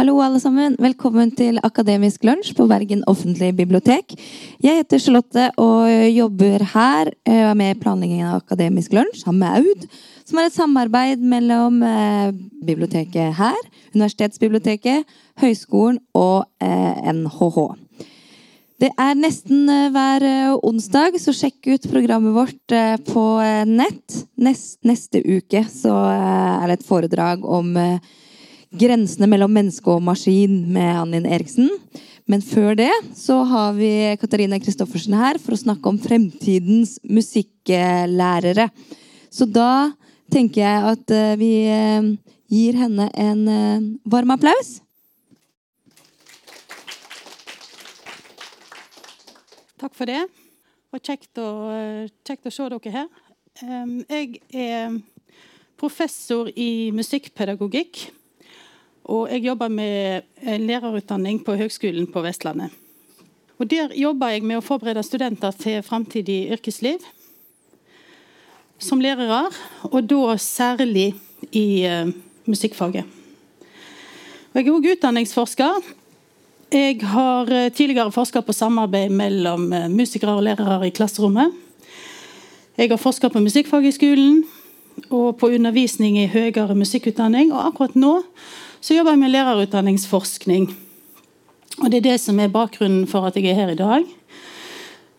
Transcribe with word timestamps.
Hallo, 0.00 0.14
alle 0.22 0.38
sammen. 0.40 0.76
Velkommen 0.80 1.32
til 1.36 1.58
Akademisk 1.66 2.22
lunsj 2.24 2.54
på 2.56 2.64
Bergen 2.70 3.02
offentlige 3.10 3.52
bibliotek. 3.58 4.14
Jeg 4.62 4.78
heter 4.78 5.02
Charlotte 5.02 5.48
og 5.60 5.90
jobber 6.14 6.62
her. 6.72 7.10
Er 7.26 7.52
med 7.58 7.82
planleggingen 7.82 8.30
av 8.30 8.38
Akademisk 8.44 8.94
lunsj 8.96 9.24
sammen 9.24 9.42
med 9.42 9.58
Aud, 9.58 9.84
som 10.24 10.38
er 10.38 10.48
et 10.48 10.56
samarbeid 10.56 11.20
mellom 11.20 11.82
eh, 11.82 12.30
biblioteket 12.64 13.34
her, 13.36 13.58
Universitetsbiblioteket, 13.92 15.04
Høgskolen 15.42 15.98
og 16.14 16.46
eh, 16.62 17.12
NHH. 17.12 17.58
Det 18.80 18.88
er 18.96 19.18
nesten 19.18 19.68
eh, 19.68 19.90
hver 19.92 20.24
eh, 20.24 20.54
onsdag, 20.64 21.18
så 21.20 21.34
sjekk 21.36 21.68
ut 21.68 21.88
programmet 21.92 22.32
vårt 22.32 22.72
eh, 22.72 22.94
på 23.04 23.24
nett. 23.68 24.22
Nest, 24.40 24.78
neste 24.88 25.20
uke 25.20 25.66
så 25.68 25.92
er 26.08 26.64
det 26.70 26.78
et 26.78 26.86
foredrag 26.88 27.44
om 27.44 27.74
grensene 28.80 29.28
mellom 29.28 29.52
menneske 29.52 29.92
og 29.92 30.00
maskin 30.06 30.62
med 30.72 30.94
Annin 31.02 31.28
Eriksen. 31.28 31.68
Men 32.30 32.40
før 32.46 32.72
det 32.78 32.92
så 33.18 33.42
har 33.50 33.76
vi 33.76 34.16
Katarina 34.20 34.56
Kristoffersen 34.62 35.18
her 35.18 35.40
for 35.42 35.56
å 35.56 35.60
snakke 35.60 35.90
om 35.90 36.00
fremtidens 36.00 36.96
musikklærere. 37.04 38.70
Så 39.28 39.44
da 39.44 39.90
tenker 40.32 40.62
jeg 40.62 40.92
at 40.94 41.16
vi 41.40 41.52
gir 42.54 42.78
henne 42.80 43.10
en 43.12 43.42
varm 44.08 44.38
applaus. 44.38 44.78
Takk 49.80 49.94
for 49.96 50.10
det. 50.10 50.20
Og 50.92 51.00
kjekt 51.00 51.38
å, 51.40 51.48
kjekt 52.26 52.48
å 52.50 52.52
se 52.52 52.66
dere 52.68 52.90
her. 52.92 53.06
Jeg 54.10 54.40
er 54.52 54.98
professor 55.80 56.50
i 56.52 56.90
musikkpedagogikk. 56.92 58.02
Og 59.08 59.30
jeg 59.32 59.46
jobber 59.46 59.72
med 59.72 60.28
lærerutdanning 60.60 61.40
på 61.46 61.56
Høgskolen 61.56 62.10
på 62.12 62.22
Vestlandet. 62.26 62.74
Og 63.56 63.70
Der 63.70 63.94
jobber 63.96 64.34
jeg 64.34 64.44
med 64.44 64.60
å 64.60 64.64
forberede 64.64 65.04
studenter 65.04 65.56
til 65.56 65.80
framtidig 65.84 66.50
yrkesliv 66.52 67.00
som 68.80 69.00
lærere, 69.00 69.50
og 69.92 70.06
da 70.08 70.36
særlig 70.40 71.10
i 71.52 71.84
eh, 71.84 72.12
musikkfaget. 72.48 73.04
Og 74.50 74.56
Jeg 74.56 74.66
er 74.66 74.72
òg 74.72 74.88
utdanningsforsker. 74.94 75.90
Jeg 76.70 77.00
har 77.02 77.48
eh, 77.50 77.72
tidligere 77.74 78.12
forska 78.14 78.44
på 78.46 78.54
samarbeid 78.54 79.10
mellom 79.10 79.72
eh, 79.74 79.88
musikere 79.90 80.36
og 80.38 80.44
lærere 80.46 80.86
i 80.86 80.92
klasserommet. 80.94 81.50
Jeg 82.78 82.92
har 82.92 83.00
forska 83.00 83.28
på 83.28 83.42
musikkfag 83.42 83.88
i 83.88 83.90
skolen 83.90 84.44
og 85.10 85.40
på 85.40 85.50
undervisning 85.50 86.20
i 86.20 86.28
høyere 86.30 86.76
musikkutdanning. 86.78 87.50
Og 87.50 87.72
akkurat 87.72 87.98
nå 87.98 88.20
så 88.80 88.94
jobber 88.94 89.16
jeg 89.16 89.22
med 89.24 89.34
lærerutdanningsforskning. 89.34 90.70
Og 91.82 91.90
Det 91.90 91.98
er 91.98 92.08
det 92.12 92.20
som 92.20 92.38
er 92.38 92.54
bakgrunnen 92.54 93.08
for 93.10 93.26
at 93.26 93.34
jeg 93.34 93.50
er 93.50 93.58
her 93.58 93.74
i 93.74 93.80
dag. 93.82 94.06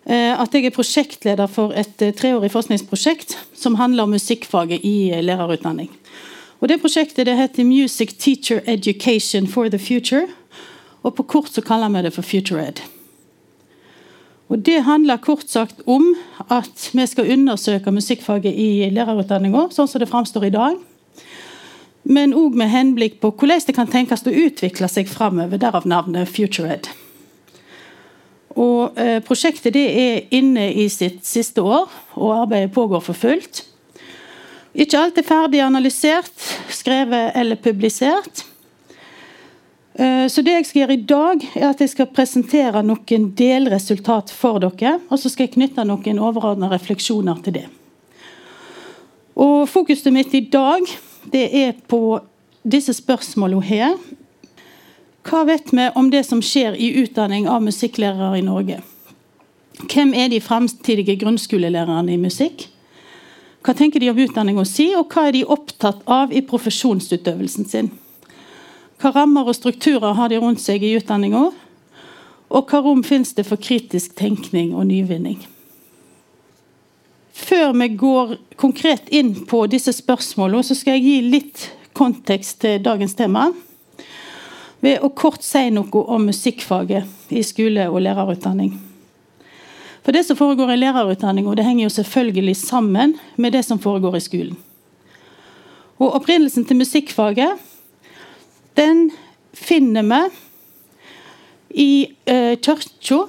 Eh, 0.08 0.42
At 0.42 0.56
jeg 0.56 0.66
er 0.66 0.72
prosjektleder 0.72 1.52
for 1.52 1.76
et 1.76 2.16
treårig 2.16 2.52
forskningsprosjekt 2.52 3.36
som 3.54 3.76
handler 3.76 4.04
om 4.04 4.16
musikkfaget 4.16 4.80
i 4.88 5.12
lærerutdanning. 5.20 5.92
Og 6.62 6.70
Det 6.70 6.80
prosjektet 6.80 7.26
det 7.26 7.36
heter 7.36 7.64
Music 7.64 8.16
Teacher 8.20 8.62
Education 8.66 9.48
for 9.48 9.68
the 9.68 9.80
Future. 9.80 10.28
Og 11.02 11.16
på 11.18 11.24
kort 11.24 11.52
så 11.54 11.64
kaller 11.66 11.90
vi 11.94 12.04
det 12.06 12.14
for 12.16 12.26
FutureEd. 12.26 12.82
Og 14.52 14.60
Det 14.60 14.82
handler 14.84 15.18
kort 15.24 15.48
sagt 15.48 15.82
om 15.88 16.16
at 16.52 16.90
vi 16.94 17.06
skal 17.08 17.32
undersøke 17.32 17.92
musikkfaget 17.92 18.52
i 18.52 18.90
lærerutdanninga, 18.92 19.70
sånn 19.72 19.88
som 19.88 20.02
det 20.04 20.10
framstår 20.12 20.50
i 20.50 20.56
dag. 20.56 20.76
Men 22.04 22.34
òg 22.36 22.58
med 22.60 22.68
henblikk 22.68 23.22
på 23.22 23.32
hvordan 23.32 23.64
det 23.68 23.76
kan 23.78 23.88
tenkes 23.88 24.26
å 24.28 24.34
utvikle 24.34 24.90
seg 24.92 25.08
framover. 25.08 25.62
Derav 25.62 25.88
navnet 25.88 26.30
FutureEd. 26.30 26.90
Og 28.60 29.00
eh, 29.00 29.22
Prosjektet 29.24 29.74
det 29.78 29.88
er 29.88 30.24
inne 30.36 30.68
i 30.74 30.90
sitt 30.92 31.24
siste 31.24 31.64
år, 31.64 31.88
og 32.20 32.42
arbeidet 32.42 32.74
pågår 32.76 33.04
for 33.06 33.16
fullt. 33.16 33.64
Ikke 34.76 35.00
alt 35.00 35.20
er 35.20 35.28
ferdig 35.28 35.62
analysert, 35.64 36.36
skrevet 36.72 37.36
eller 37.40 37.60
publisert. 37.60 38.46
Eh, 39.94 40.28
Så 40.28 40.42
det 40.42 40.52
jeg 40.52 40.66
skal 40.66 40.82
gjøre 40.82 40.94
i 40.94 41.06
dag, 41.06 41.44
er 41.56 41.70
at 41.70 41.82
jeg 41.82 41.90
skal 41.90 42.12
presentere 42.16 42.84
noen 42.84 43.30
delresultat 43.36 44.32
for 44.32 44.60
dere. 44.64 45.00
Og 45.10 45.20
så 45.20 45.30
skal 45.30 45.48
jeg 45.48 45.56
knytte 45.58 45.86
noen 45.86 46.20
overordnede 46.20 46.72
refleksjoner 46.72 47.44
til 47.44 47.60
det. 47.60 47.68
Og 49.36 49.68
Fokuset 49.70 50.14
mitt 50.14 50.34
i 50.34 50.46
dag 50.52 50.86
det 51.32 51.48
er 51.54 51.74
på 51.88 52.20
disse 52.64 52.94
spørsmålene 52.94 53.64
her. 53.64 53.96
Hva 55.28 55.44
vet 55.46 55.70
vi 55.72 55.90
om 55.96 56.10
det 56.10 56.26
som 56.26 56.42
skjer 56.42 56.76
i 56.76 56.94
utdanning 57.04 57.48
av 57.48 57.62
musikklærere 57.62 58.40
i 58.40 58.46
Norge? 58.46 58.82
Hvem 59.92 60.14
er 60.14 60.30
de 60.30 60.42
fremtidige 60.42 61.16
grunnskolelærerne 61.22 62.14
i 62.14 62.18
musikk? 62.22 62.68
Hva 63.62 63.76
tenker 63.78 64.02
de 64.02 64.10
om 64.10 64.18
utdanning 64.18 64.58
å 64.58 64.66
si, 64.66 64.90
og 64.98 65.14
hva 65.14 65.28
er 65.28 65.36
de 65.38 65.46
opptatt 65.46 66.02
av 66.10 66.34
i 66.34 66.42
profesjonsutøvelsen 66.42 67.70
sin? 67.70 67.92
Hva 69.02 69.10
rammer 69.16 69.48
og 69.50 69.56
strukturer 69.58 70.14
har 70.14 70.30
de 70.30 70.38
rundt 70.38 70.62
seg 70.62 70.84
i 70.86 70.94
utdanninga? 71.00 71.48
Og 72.52 72.68
hva 72.70 72.82
rom 72.86 73.02
finnes 73.02 73.32
det 73.34 73.48
for 73.48 73.58
kritisk 73.58 74.14
tenkning 74.20 74.76
og 74.78 74.86
nyvinning? 74.92 75.40
Før 77.34 77.74
vi 77.74 77.88
går 77.98 78.36
konkret 78.62 79.10
inn 79.10 79.34
på 79.50 79.64
disse 79.72 79.96
spørsmålene, 79.98 80.62
så 80.62 80.78
skal 80.78 81.00
jeg 81.00 81.08
gi 81.08 81.32
litt 81.34 81.64
kontekst 81.98 82.60
til 82.62 82.84
dagens 82.86 83.18
tema. 83.18 83.48
Ved 84.86 85.02
å 85.02 85.10
kort 85.18 85.42
si 85.46 85.64
noe 85.74 86.06
om 86.06 86.30
musikkfaget 86.30 87.34
i 87.34 87.42
skole- 87.46 87.90
og 87.90 88.04
lærerutdanning. 88.06 88.76
For 90.06 90.14
Det 90.14 90.26
som 90.26 90.38
foregår 90.38 90.74
i 90.74 90.82
lærerutdanninga, 90.82 91.58
henger 91.64 91.88
jo 91.88 91.96
selvfølgelig 91.98 92.56
sammen 92.58 93.18
med 93.36 93.54
det 93.54 93.66
som 93.66 93.80
foregår 93.80 94.18
i 94.18 94.26
skolen. 94.30 94.58
Og 95.98 96.16
Opprinnelsen 96.22 96.66
til 96.66 96.78
musikkfaget 96.78 97.71
den 98.78 99.10
finner 99.54 100.04
vi 100.04 100.22
i 101.74 102.08
eh, 102.26 102.58
kirka. 102.60 103.28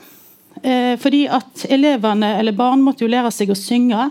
Eh, 0.63 0.99
fordi 0.99 1.27
at 1.27 1.67
elevene 1.71 2.37
eller 2.39 2.55
barn 2.55 2.83
måtte 2.83 3.05
jo 3.05 3.11
lære 3.11 3.33
seg 3.35 3.51
å 3.51 3.59
synge 3.59 4.11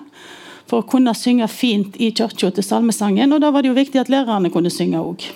for 0.68 0.82
å 0.82 0.88
kunne 0.88 1.14
synge 1.16 1.48
fint 1.52 1.98
i 2.00 2.12
kirka 2.16 2.52
til 2.52 2.66
salmesangen. 2.66 3.32
Og 3.32 3.44
da 3.44 3.52
var 3.52 3.64
det 3.64 3.72
jo 3.72 3.78
viktig 3.78 4.02
at 4.02 4.12
lærerne 4.12 4.52
kunne 4.52 4.72
synge 4.72 5.00
òg. 5.00 5.28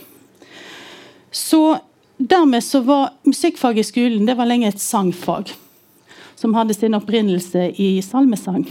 Så 1.31 1.78
dermed 2.17 2.63
så 2.63 2.79
var 2.88 3.13
musikkfag 3.28 3.79
i 3.79 3.88
skolen 3.88 4.28
det 4.28 4.38
var 4.39 4.47
lenge 4.47 4.72
et 4.72 4.81
sangfag. 4.81 5.51
Som 6.35 6.55
hadde 6.55 6.75
sin 6.75 6.95
opprinnelse 6.95 7.69
i 7.79 8.01
salmesang. 8.03 8.66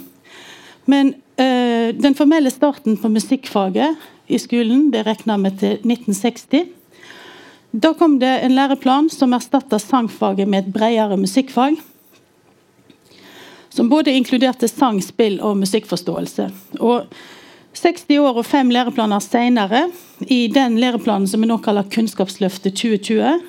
Men 0.85 1.15
eh, 1.41 1.93
den 1.97 2.17
formelle 2.17 2.53
starten 2.53 2.97
på 3.01 3.09
musikkfaget 3.09 4.01
i 4.29 4.41
skolen 4.41 4.91
det 4.93 5.05
regna 5.09 5.37
vi 5.41 5.53
til 5.61 5.79
1960. 5.81 6.73
Da 7.75 7.91
kom 7.95 8.19
det 8.23 8.31
en 8.47 8.55
læreplan 8.55 9.09
som 9.11 9.33
erstatta 9.35 9.81
sangfaget 9.83 10.47
med 10.47 10.63
et 10.63 10.75
bredere 10.77 11.17
musikkfag. 11.19 11.75
Som 13.69 13.89
både 13.91 14.13
inkluderte 14.15 14.69
sang, 14.71 15.01
spill 15.03 15.41
og 15.43 15.57
musikkforståelse. 15.59 16.47
Og 16.79 17.09
60 17.75 18.21
år 18.23 18.39
og 18.39 18.47
fem 18.47 18.71
læreplaner 18.71 19.19
senere, 19.19 19.89
i 20.21 20.47
den 20.55 20.79
læreplanen 20.79 21.27
som 21.27 21.43
vi 21.43 21.49
nå 21.51 21.57
kaller 21.65 21.89
Kunnskapsløftet 21.91 22.77
2020, 22.79 23.43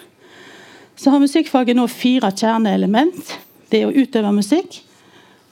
så 0.95 1.13
har 1.13 1.21
musikkfaget 1.21 1.77
nå 1.77 1.85
fire 1.85 2.33
kjerneelement. 2.33 3.35
Det 3.69 3.83
er 3.83 3.91
å 3.91 3.93
utøve 3.93 4.33
musikk, 4.33 4.79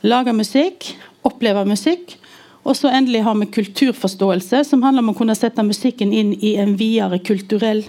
lage 0.02 0.34
musikk, 0.34 0.96
oppleve 1.22 1.62
musikk. 1.70 2.18
Og 2.66 2.80
så 2.80 2.90
endelig 2.90 3.22
har 3.22 3.38
vi 3.38 3.52
kulturforståelse, 3.54 4.64
som 4.66 4.82
handler 4.82 5.06
om 5.06 5.14
å 5.14 5.18
kunne 5.22 5.38
sette 5.38 5.62
musikken 5.68 6.10
inn 6.16 6.34
i 6.42 6.56
en 6.58 6.74
videre 6.80 7.22
kulturell 7.22 7.86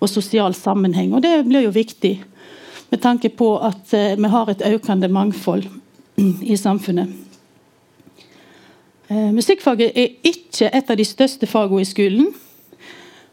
og 0.00 0.08
sosial 0.08 0.54
sammenheng. 0.54 1.14
Og 1.14 1.22
det 1.22 1.44
blir 1.48 1.66
jo 1.66 1.74
viktig 1.74 2.14
med 2.90 3.02
tanke 3.02 3.28
på 3.28 3.56
at 3.58 3.94
eh, 3.94 4.16
vi 4.16 4.30
har 4.30 4.50
et 4.50 4.64
økende 4.66 5.08
mangfold 5.08 5.66
i 6.42 6.56
samfunnet. 6.56 7.08
Eh, 9.08 9.30
musikkfaget 9.32 9.92
er 9.94 10.16
ikke 10.26 10.70
et 10.72 10.90
av 10.90 10.98
de 10.98 11.04
største 11.04 11.46
fagene 11.46 11.82
i 11.82 11.88
skolen. 11.88 12.32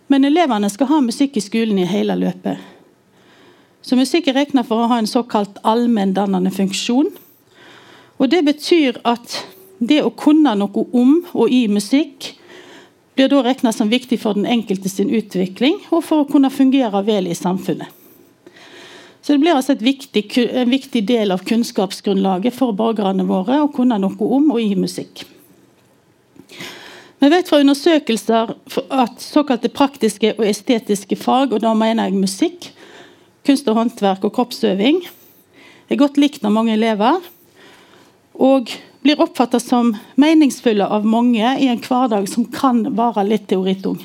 Men 0.07 0.25
elevene 0.27 0.69
skal 0.69 0.89
ha 0.91 0.99
musikk 1.01 1.37
i 1.37 1.43
skolen 1.43 1.79
i 1.79 1.89
hele 1.89 2.15
løpet. 2.19 2.57
Så 3.83 3.97
musikk 3.99 4.29
er 4.29 4.37
regna 4.37 4.63
for 4.63 4.83
å 4.83 4.89
ha 4.91 4.99
en 5.01 5.09
såkalt 5.09 5.57
allmenndannende 5.67 6.51
funksjon. 6.53 7.09
Og 8.19 8.29
Det 8.31 8.43
betyr 8.45 9.01
at 9.03 9.41
det 9.79 10.03
å 10.03 10.13
kunne 10.15 10.53
noe 10.55 10.85
om 10.93 11.17
og 11.33 11.51
i 11.51 11.65
musikk 11.67 12.35
blir 13.15 13.29
da 13.29 13.43
regna 13.45 13.73
som 13.73 13.89
viktig 13.89 14.19
for 14.21 14.37
den 14.37 14.45
enkelte 14.49 14.89
sin 14.89 15.11
utvikling 15.13 15.77
og 15.91 16.03
for 16.05 16.23
å 16.23 16.29
kunne 16.29 16.51
fungere 16.53 17.03
vel 17.05 17.29
i 17.29 17.37
samfunnet. 17.37 17.87
Så 19.23 19.33
Det 19.33 19.39
blir 19.39 19.55
altså 19.55 19.77
viktig, 19.79 20.25
en 20.51 20.69
viktig 20.69 21.05
del 21.07 21.31
av 21.31 21.45
kunnskapsgrunnlaget 21.47 22.53
for 22.53 22.75
borgerne 22.75 23.23
våre 23.23 23.61
å 23.63 23.71
kunne 23.71 23.95
noe 24.01 24.19
om 24.19 24.49
og 24.51 24.59
i 24.59 24.73
musikk. 24.75 25.23
Vi 27.23 27.29
vet 27.31 27.47
fra 27.47 27.61
undersøkelser 27.63 28.51
at 28.91 29.21
såkalte 29.23 29.71
praktiske 29.71 30.33
og 30.35 30.43
estetiske 30.43 31.15
fag, 31.15 31.53
og 31.55 31.61
da 31.63 31.71
mener 31.71 32.09
jeg 32.09 32.19
musikk, 32.19 32.67
kunst 33.47 33.69
og 33.71 33.77
håndverk 33.77 34.25
og 34.27 34.33
kroppsøving, 34.35 34.99
er 35.87 36.01
godt 36.01 36.19
likt 36.19 36.43
av 36.43 36.51
mange 36.51 36.75
elever. 36.75 37.23
Og 38.35 38.75
blir 39.03 39.21
oppfatta 39.21 39.59
som 39.59 39.91
meningsfulle 40.15 40.87
av 40.87 41.05
mange 41.05 41.43
i 41.59 41.67
en 41.67 41.81
hverdag 41.83 42.27
som 42.31 42.45
kan 42.47 42.85
være 42.95 43.25
litt 43.27 43.49
teoritung. 43.51 43.99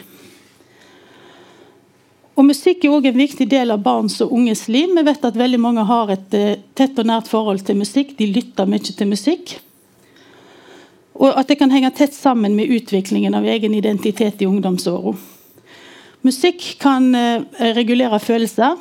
Og 2.39 2.47
Musikk 2.47 2.85
er 2.85 2.95
også 2.95 3.11
en 3.11 3.19
viktig 3.19 3.47
del 3.51 3.75
av 3.75 3.83
barns 3.83 4.21
og 4.23 4.33
unges 4.35 4.69
liv. 4.71 4.93
Vi 4.95 5.03
vet 5.07 5.25
at 5.27 5.39
veldig 5.39 5.59
mange 5.59 5.83
har 5.87 6.13
et 6.15 6.35
eh, 6.39 6.61
tett 6.79 6.99
og 6.99 7.09
nært 7.11 7.31
forhold 7.31 7.65
til 7.67 7.81
musikk. 7.81 8.13
De 8.19 8.29
lytter 8.31 8.69
mye 8.71 8.95
til 8.95 9.11
musikk. 9.11 9.57
Og 11.19 11.35
at 11.35 11.51
det 11.51 11.59
kan 11.59 11.75
henge 11.75 11.91
tett 11.99 12.15
sammen 12.15 12.55
med 12.55 12.71
utviklingen 12.71 13.35
av 13.35 13.47
egen 13.47 13.75
identitet 13.75 14.43
i 14.43 14.47
ungdomsåra. 14.47 15.17
Musikk 16.23 16.77
kan 16.83 17.11
eh, 17.15 17.43
regulere 17.75 18.23
følelser, 18.23 18.79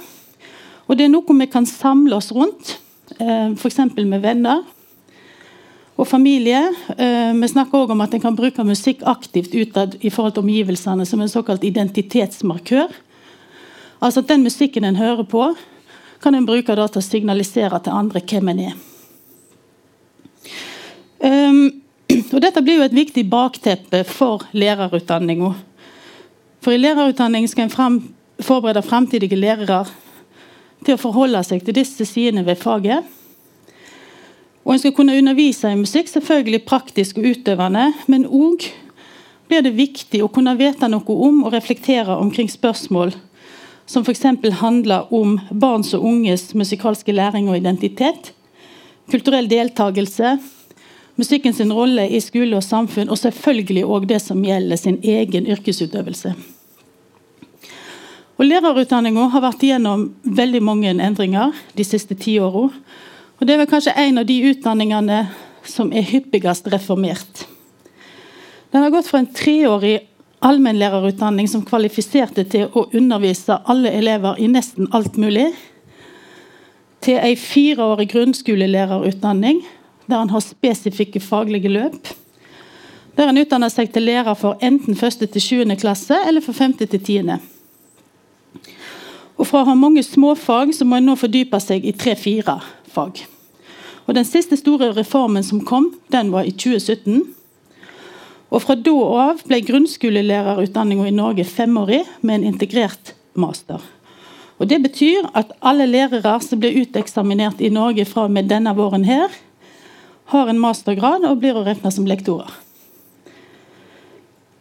og 0.87 0.97
det 0.97 1.07
er 1.07 1.11
noe 1.11 1.37
vi 1.41 1.49
kan 1.49 1.65
samle 1.65 2.17
oss 2.17 2.29
rundt. 2.33 2.77
Eh, 3.17 3.53
F.eks. 3.57 3.81
med 3.97 4.21
venner 4.21 4.61
og 5.97 6.07
familie. 6.07 6.59
Eh, 6.97 7.33
vi 7.33 7.49
snakker 7.49 7.79
også 7.79 7.95
om 7.95 8.03
at 8.05 8.13
en 8.13 8.21
kan 8.21 8.37
bruke 8.37 8.63
musikk 8.63 9.01
aktivt 9.05 9.55
utad 9.57 9.97
i 10.01 10.11
forhold 10.13 10.35
til 10.35 10.45
omgivelsene 10.45 11.05
som 11.05 11.21
en 11.21 11.31
såkalt 11.31 11.63
identitetsmarkør. 11.63 12.93
Altså 14.01 14.21
at 14.21 14.27
Den 14.27 14.43
musikken 14.43 14.83
en 14.83 14.95
hører 14.95 15.23
på, 15.23 15.55
kan 16.21 16.35
en 16.35 16.45
bruke 16.45 16.75
til 16.75 17.01
å 17.01 17.01
signalisere 17.01 17.79
til 17.81 17.93
andre 17.93 18.21
hvem 18.21 18.53
en 18.53 18.59
er. 18.59 18.75
Um, 21.17 21.81
og 22.33 22.41
Dette 22.41 22.61
blir 22.61 22.77
jo 22.77 22.85
et 22.85 22.93
viktig 22.93 23.25
bakteppe 23.29 24.03
for 24.05 24.45
lærerutdanninga. 24.53 25.53
For 26.61 26.73
i 26.73 26.81
lærerutdanning 26.81 27.49
skal 27.49 27.67
en 27.67 27.73
frem, 27.73 28.01
forberede 28.39 28.85
framtidige 28.85 29.37
lærere 29.37 29.85
til 30.85 30.93
å 30.93 31.01
forholde 31.01 31.41
seg 31.43 31.65
til 31.65 31.73
disse 31.73 32.05
sidene 32.05 32.45
ved 32.45 32.61
faget. 32.61 33.16
Og 34.67 34.73
En 34.73 34.79
skal 34.81 34.91
kunne 34.91 35.15
undervise 35.15 35.69
i 35.71 35.79
musikk, 35.79 36.09
selvfølgelig 36.11 36.65
praktisk 36.67 37.17
og 37.21 37.29
utøvende, 37.29 37.85
men 38.11 38.25
òg 38.27 38.65
blir 39.47 39.63
det 39.63 39.77
viktig 39.77 40.19
å 40.19 40.27
kunne 40.27 40.57
vite 40.59 40.89
noe 40.91 41.15
om 41.23 41.45
og 41.47 41.53
reflektere 41.55 42.17
omkring 42.19 42.51
spørsmål 42.51 43.13
som 43.87 44.03
f.eks. 44.03 44.25
handler 44.59 45.13
om 45.15 45.37
barns 45.51 45.93
og 45.95 46.03
unges 46.03 46.49
musikalske 46.51 47.15
læring 47.15 47.47
og 47.47 47.55
identitet, 47.61 48.33
kulturell 49.07 49.47
deltakelse, 49.47 50.35
musikkens 51.15 51.63
rolle 51.71 52.09
i 52.11 52.19
skole 52.19 52.59
og 52.59 52.67
samfunn, 52.67 53.07
og 53.07 53.23
selvfølgelig 53.23 53.85
òg 53.87 54.11
det 54.11 54.19
som 54.21 54.43
gjelder 54.43 54.75
sin 54.75 54.99
egen 54.99 55.47
yrkesutøvelse. 55.47 56.35
Og 58.37 58.45
Lærerutdanninga 58.45 59.31
har 59.31 59.47
vært 59.47 59.63
igjennom 59.63 60.09
veldig 60.21 60.59
mange 60.61 60.91
endringer 60.91 61.55
de 61.73 61.87
siste 61.87 62.19
ti 62.19 62.35
åra. 62.43 62.67
Og 63.37 63.45
det 63.45 63.53
er 63.53 63.61
vel 63.61 63.69
kanskje 63.69 63.93
en 64.01 64.17
av 64.17 64.25
de 64.25 64.37
utdanningene 64.49 65.21
som 65.67 65.91
er 65.93 66.05
hyppigst 66.09 66.69
reformert. 66.73 67.45
Den 68.73 68.83
har 68.83 68.93
gått 68.93 69.09
fra 69.09 69.21
en 69.21 69.29
treårig 69.33 69.99
allmennlærerutdanning 70.45 71.47
som 71.49 71.65
kvalifiserte 71.65 72.45
til 72.49 72.69
å 72.73 72.87
undervise 72.97 73.59
alle 73.69 73.93
elever 73.97 74.37
i 74.41 74.49
nesten 74.51 74.89
alt 74.93 75.17
mulig, 75.21 75.49
til 77.01 77.19
ei 77.21 77.35
fireårig 77.37 78.09
grunnskolelærerutdanning 78.11 79.61
der 80.07 80.21
han 80.23 80.31
har 80.31 80.41
spesifikke 80.41 81.21
faglige 81.21 81.69
løp. 81.69 82.09
Der 83.17 83.29
han 83.29 83.37
utdanner 83.37 83.69
seg 83.69 83.91
til 83.93 84.07
lærer 84.07 84.37
for 84.37 84.57
enten 84.61 84.97
1. 84.97 85.27
til 85.33 85.41
7. 85.41 85.75
klasse 85.77 86.17
eller 86.27 86.41
for 86.41 86.57
5. 86.57 86.77
til 86.85 86.99
10. 86.99 87.37
Og 89.37 89.45
Fra 89.45 89.61
å 89.61 89.69
ha 89.69 89.75
mange 89.77 90.01
småfag 90.03 90.73
så 90.73 90.85
må 90.85 90.97
en 90.97 91.11
nå 91.11 91.15
fordype 91.19 91.59
seg 91.61 91.85
i 91.85 91.93
tre-fire 91.93 92.57
fag. 92.97 93.25
Og 94.07 94.15
Den 94.15 94.25
siste 94.25 94.57
store 94.57 94.93
reformen 94.95 95.43
som 95.43 95.65
kom, 95.65 95.91
den 96.11 96.31
var 96.31 96.47
i 96.47 96.51
2017. 96.51 97.25
Og 98.49 98.63
Fra 98.63 98.77
da 98.79 98.95
av 99.21 99.43
ble 99.47 99.59
grunnskolelærerutdanninga 99.67 101.09
i 101.09 101.15
Norge 101.15 101.45
femårig 101.45 102.05
med 102.21 102.39
en 102.39 102.53
integrert 102.53 103.13
master. 103.35 103.83
Og 104.57 104.69
Det 104.69 104.79
betyr 104.81 105.27
at 105.37 105.51
alle 105.61 105.85
lærere 105.85 106.39
som 106.41 106.59
blir 106.59 106.79
uteksaminert 106.81 107.61
i 107.61 107.69
Norge 107.69 108.05
fra 108.05 108.25
og 108.25 108.31
med 108.31 108.49
denne 108.49 108.73
våren, 108.75 109.05
her, 109.05 109.29
har 110.31 110.47
en 110.49 110.59
mastergrad 110.59 111.27
og 111.27 111.39
blir 111.39 111.55
å 111.55 111.63
regne 111.63 111.91
som 111.91 112.07
lektorer. 112.07 112.49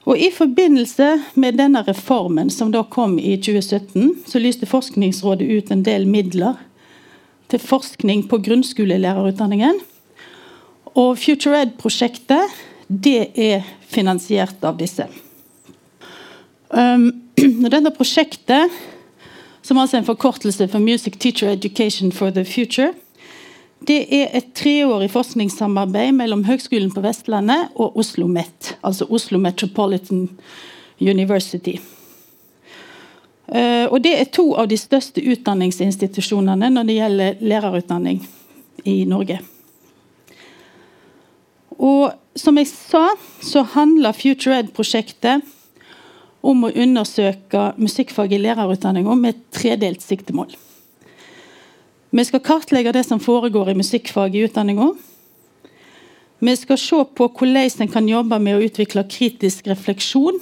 Og 0.07 0.19
I 0.19 0.31
forbindelse 0.31 1.09
med 1.35 1.57
denne 1.59 1.83
reformen 1.83 2.51
som 2.51 2.71
da 2.71 2.85
kom 2.87 3.17
i 3.19 3.35
2017, 3.43 4.23
så 4.27 4.39
lyste 4.39 4.67
Forskningsrådet 4.67 5.49
ut 5.49 5.71
en 5.71 5.83
del 5.83 6.07
midler 6.07 6.61
til 7.51 7.63
forskning 7.63 8.27
på 8.31 8.41
grunnskolelærerutdanningen. 8.43 9.79
Og 10.97 11.19
FutureEd-prosjektet 11.21 12.57
det 12.89 13.33
er 13.35 13.65
finansiert 13.91 14.63
av 14.65 14.79
disse. 14.79 15.07
Um, 16.71 17.11
dette 17.73 17.93
prosjektet, 17.95 18.73
som 19.63 19.79
altså 19.79 19.99
er 19.99 20.05
en 20.05 20.09
forkortelse 20.09 20.69
for 20.71 20.83
Music 20.83 21.19
Teacher 21.19 21.51
Education 21.51 22.13
for 22.13 22.31
the 22.31 22.45
Future, 22.45 22.93
det 23.87 24.07
er 24.15 24.33
et 24.35 24.55
treårig 24.57 25.11
forskningssamarbeid 25.13 26.15
mellom 26.17 26.47
Høgskolen 26.47 26.91
på 26.95 27.03
Vestlandet 27.05 27.75
og 27.77 27.99
Oslo 28.01 28.27
Met, 28.27 28.73
altså 28.83 29.07
Oslo 29.11 29.39
Metropolitan 29.39 30.31
University. 31.01 31.77
Uh, 33.47 33.87
og 33.93 34.01
Det 34.03 34.15
er 34.19 34.31
to 34.35 34.49
av 34.59 34.67
de 34.69 34.79
største 34.79 35.23
utdanningsinstitusjonene 35.23 36.71
når 36.73 36.89
det 36.89 36.97
gjelder 36.97 37.43
lærerutdanning 37.47 38.25
i 38.85 39.05
Norge. 39.07 39.39
Og 41.77 42.11
som 42.37 42.57
jeg 42.59 42.69
sa, 42.71 43.09
så 43.45 43.63
handler 43.77 44.17
FutureEd-prosjektet 44.17 45.45
om 46.47 46.67
å 46.67 46.73
undersøke 46.73 47.73
musikkfag 47.81 48.35
i 48.35 48.41
lærerutdanninga 48.43 49.15
med 49.19 49.35
et 49.35 49.45
tredelt 49.55 50.03
siktemål. 50.05 50.55
Vi 52.17 52.25
skal 52.25 52.45
kartlegge 52.45 52.95
det 52.97 53.05
som 53.07 53.21
foregår 53.21 53.73
i 53.73 53.79
musikkfag 53.79 54.37
i 54.37 54.45
utdanninga. 54.47 54.93
Vi 56.39 56.55
skal 56.57 56.79
se 56.79 56.99
på 57.19 57.29
hvordan 57.29 57.83
en 57.83 57.93
kan 57.93 58.09
jobbe 58.09 58.39
med 58.41 58.57
å 58.57 58.65
utvikle 58.67 59.07
kritisk 59.11 59.67
refleksjon 59.71 60.39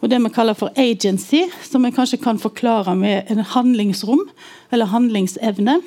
og 0.00 0.10
det 0.10 0.18
vi 0.22 0.30
kaller 0.30 0.54
for 0.54 0.70
agency, 0.78 1.48
som 1.66 1.82
vi 1.82 1.90
kanskje 1.94 2.20
kan 2.22 2.38
forklare 2.38 2.94
med 2.96 3.30
en 3.32 3.42
handlingsrom 3.42 4.28
eller 4.70 4.86
handlingsevne. 4.86 5.80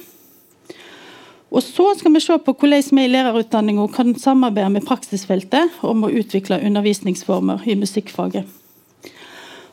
Og 1.52 1.64
Så 1.64 1.94
skal 2.00 2.14
vi 2.14 2.20
se 2.20 2.38
på 2.40 2.54
hvordan 2.54 2.84
vi 2.92 3.04
i 3.04 3.12
lærerutdanninga 3.12 3.88
kan 3.88 4.16
samarbeide 4.16 4.70
med 4.70 4.86
praksisfeltet 4.88 5.70
om 5.82 6.04
å 6.04 6.10
utvikle 6.10 6.62
undervisningsformer 6.64 7.68
i 7.68 7.76
musikkfaget. 7.76 8.46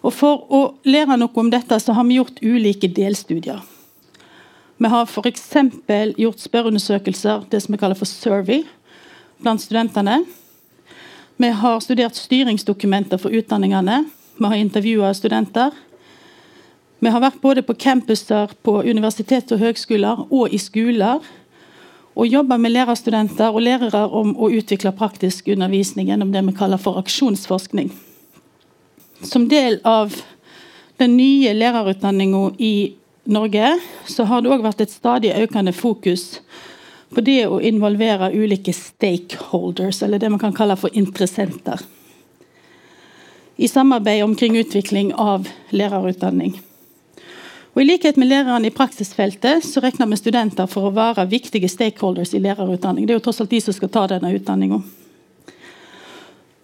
Og 0.02 0.12
For 0.12 0.46
å 0.50 0.74
lære 0.84 1.16
noe 1.18 1.34
om 1.34 1.50
dette 1.50 1.78
så 1.80 1.92
har 1.92 2.04
vi 2.04 2.18
gjort 2.18 2.42
ulike 2.42 2.88
delstudier. 2.88 3.62
Vi 4.78 4.88
har 4.88 5.06
f.eks. 5.06 5.54
gjort 6.16 6.40
spørreundersøkelser, 6.40 7.46
det 7.50 7.62
som 7.62 7.72
vi 7.74 7.78
kaller 7.78 7.98
for 7.98 8.06
survey, 8.06 8.62
blant 9.42 9.62
studentene. 9.62 10.24
Vi 11.36 11.50
har 11.50 11.80
studert 11.80 12.14
styringsdokumenter 12.14 13.18
for 13.18 13.34
utdanningene. 13.34 14.04
Vi 14.38 14.45
har 14.45 14.54
intervjua 14.54 15.14
studenter. 15.14 15.71
Vi 16.99 17.11
har 17.11 17.23
vært 17.23 17.40
både 17.42 17.62
på 17.66 17.75
campuser 17.75 18.52
på 18.62 18.76
universitet 18.87 19.50
og 19.54 19.59
høgskoler 19.59 20.21
og 20.30 20.54
i 20.54 20.59
skoler 20.62 21.25
og 22.18 22.26
jobba 22.26 22.59
med 22.59 22.75
lærerstudenter 22.75 23.54
og 23.54 23.62
lærere 23.62 24.04
om 24.14 24.33
å 24.38 24.50
utvikle 24.54 24.95
praktisk 24.95 25.50
undervisning 25.54 26.11
gjennom 26.11 26.30
det 26.35 26.42
vi 26.47 26.54
kaller 26.59 26.78
for 26.83 26.99
aksjonsforskning. 27.02 27.90
Som 29.26 29.49
del 29.50 29.80
av 29.87 30.14
den 30.99 31.16
nye 31.18 31.54
lærerutdanninga 31.54 32.42
i 32.59 32.95
Norge 33.26 33.75
så 34.07 34.26
har 34.30 34.42
det 34.42 34.54
òg 34.54 34.62
vært 34.66 34.87
et 34.87 34.95
stadig 34.95 35.35
økende 35.35 35.75
fokus 35.75 36.40
på 37.14 37.23
det 37.26 37.40
å 37.47 37.59
involvere 37.59 38.30
ulike 38.35 38.75
stakeholders, 38.75 40.02
eller 40.02 40.18
det 40.18 40.30
man 40.30 40.42
kan 40.42 40.54
kalle 40.54 40.76
for 40.78 40.95
interessenter, 40.95 41.80
i 43.58 43.68
samarbeid 43.68 44.24
omkring 44.24 44.56
utvikling 44.56 45.14
av 45.14 45.48
lærerutdanning. 45.74 46.60
Og 47.74 47.82
I 47.82 47.86
likhet 47.88 48.16
med 48.16 48.30
lærerne 48.30 48.70
i 48.70 48.74
praksisfeltet 48.74 49.64
så 49.66 49.82
regner 49.82 50.06
vi 50.06 50.18
studenter 50.20 50.68
for 50.70 50.86
å 50.86 50.92
være 50.94 51.24
viktige 51.26 51.66
stakeholders 51.70 52.36
i 52.38 52.40
lærerutdanning. 52.42 53.06
Det 53.06 53.16
er 53.16 53.18
jo 53.18 53.24
tross 53.26 53.40
alt 53.42 53.50
de 53.50 53.60
som 53.62 53.74
skal 53.74 53.90
ta 53.90 54.04
denne 54.12 54.30
utdanninga. 54.34 54.78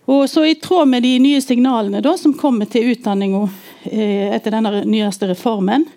Og 0.07 0.23
så 0.31 0.45
I 0.47 0.55
tråd 0.55 0.93
med 0.93 1.03
de 1.03 1.17
nye 1.19 1.41
signalene 1.43 2.03
da, 2.05 2.13
som 2.19 2.37
kommer 2.39 2.71
til 2.71 2.93
utdanninga 2.93 3.43
eh, 3.91 4.31
etter 4.37 4.55
denne 4.55 4.85
nyeste 4.87 5.33
reformen, 5.33 5.89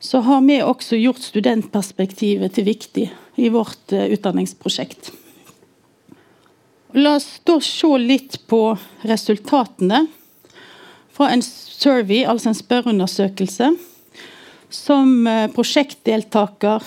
så 0.00 0.24
har 0.24 0.40
vi 0.48 0.62
også 0.62 0.96
gjort 0.96 1.20
studentperspektivet 1.28 2.56
til 2.56 2.68
viktig 2.70 3.06
i 3.36 3.52
vårt 3.52 3.92
eh, 3.92 4.08
utdanningsprosjekt. 4.16 5.12
La 6.96 7.18
oss 7.20 7.40
da 7.44 7.60
se 7.60 7.92
litt 8.00 8.40
på 8.48 8.64
resultatene 9.04 10.06
fra 11.12 11.28
en 11.32 11.42
survey, 11.44 12.24
altså 12.24 12.50
en 12.50 12.58
spørreundersøkelse, 12.58 13.72
som 14.72 15.26
eh, 15.28 15.48
prosjektdeltaker 15.52 16.84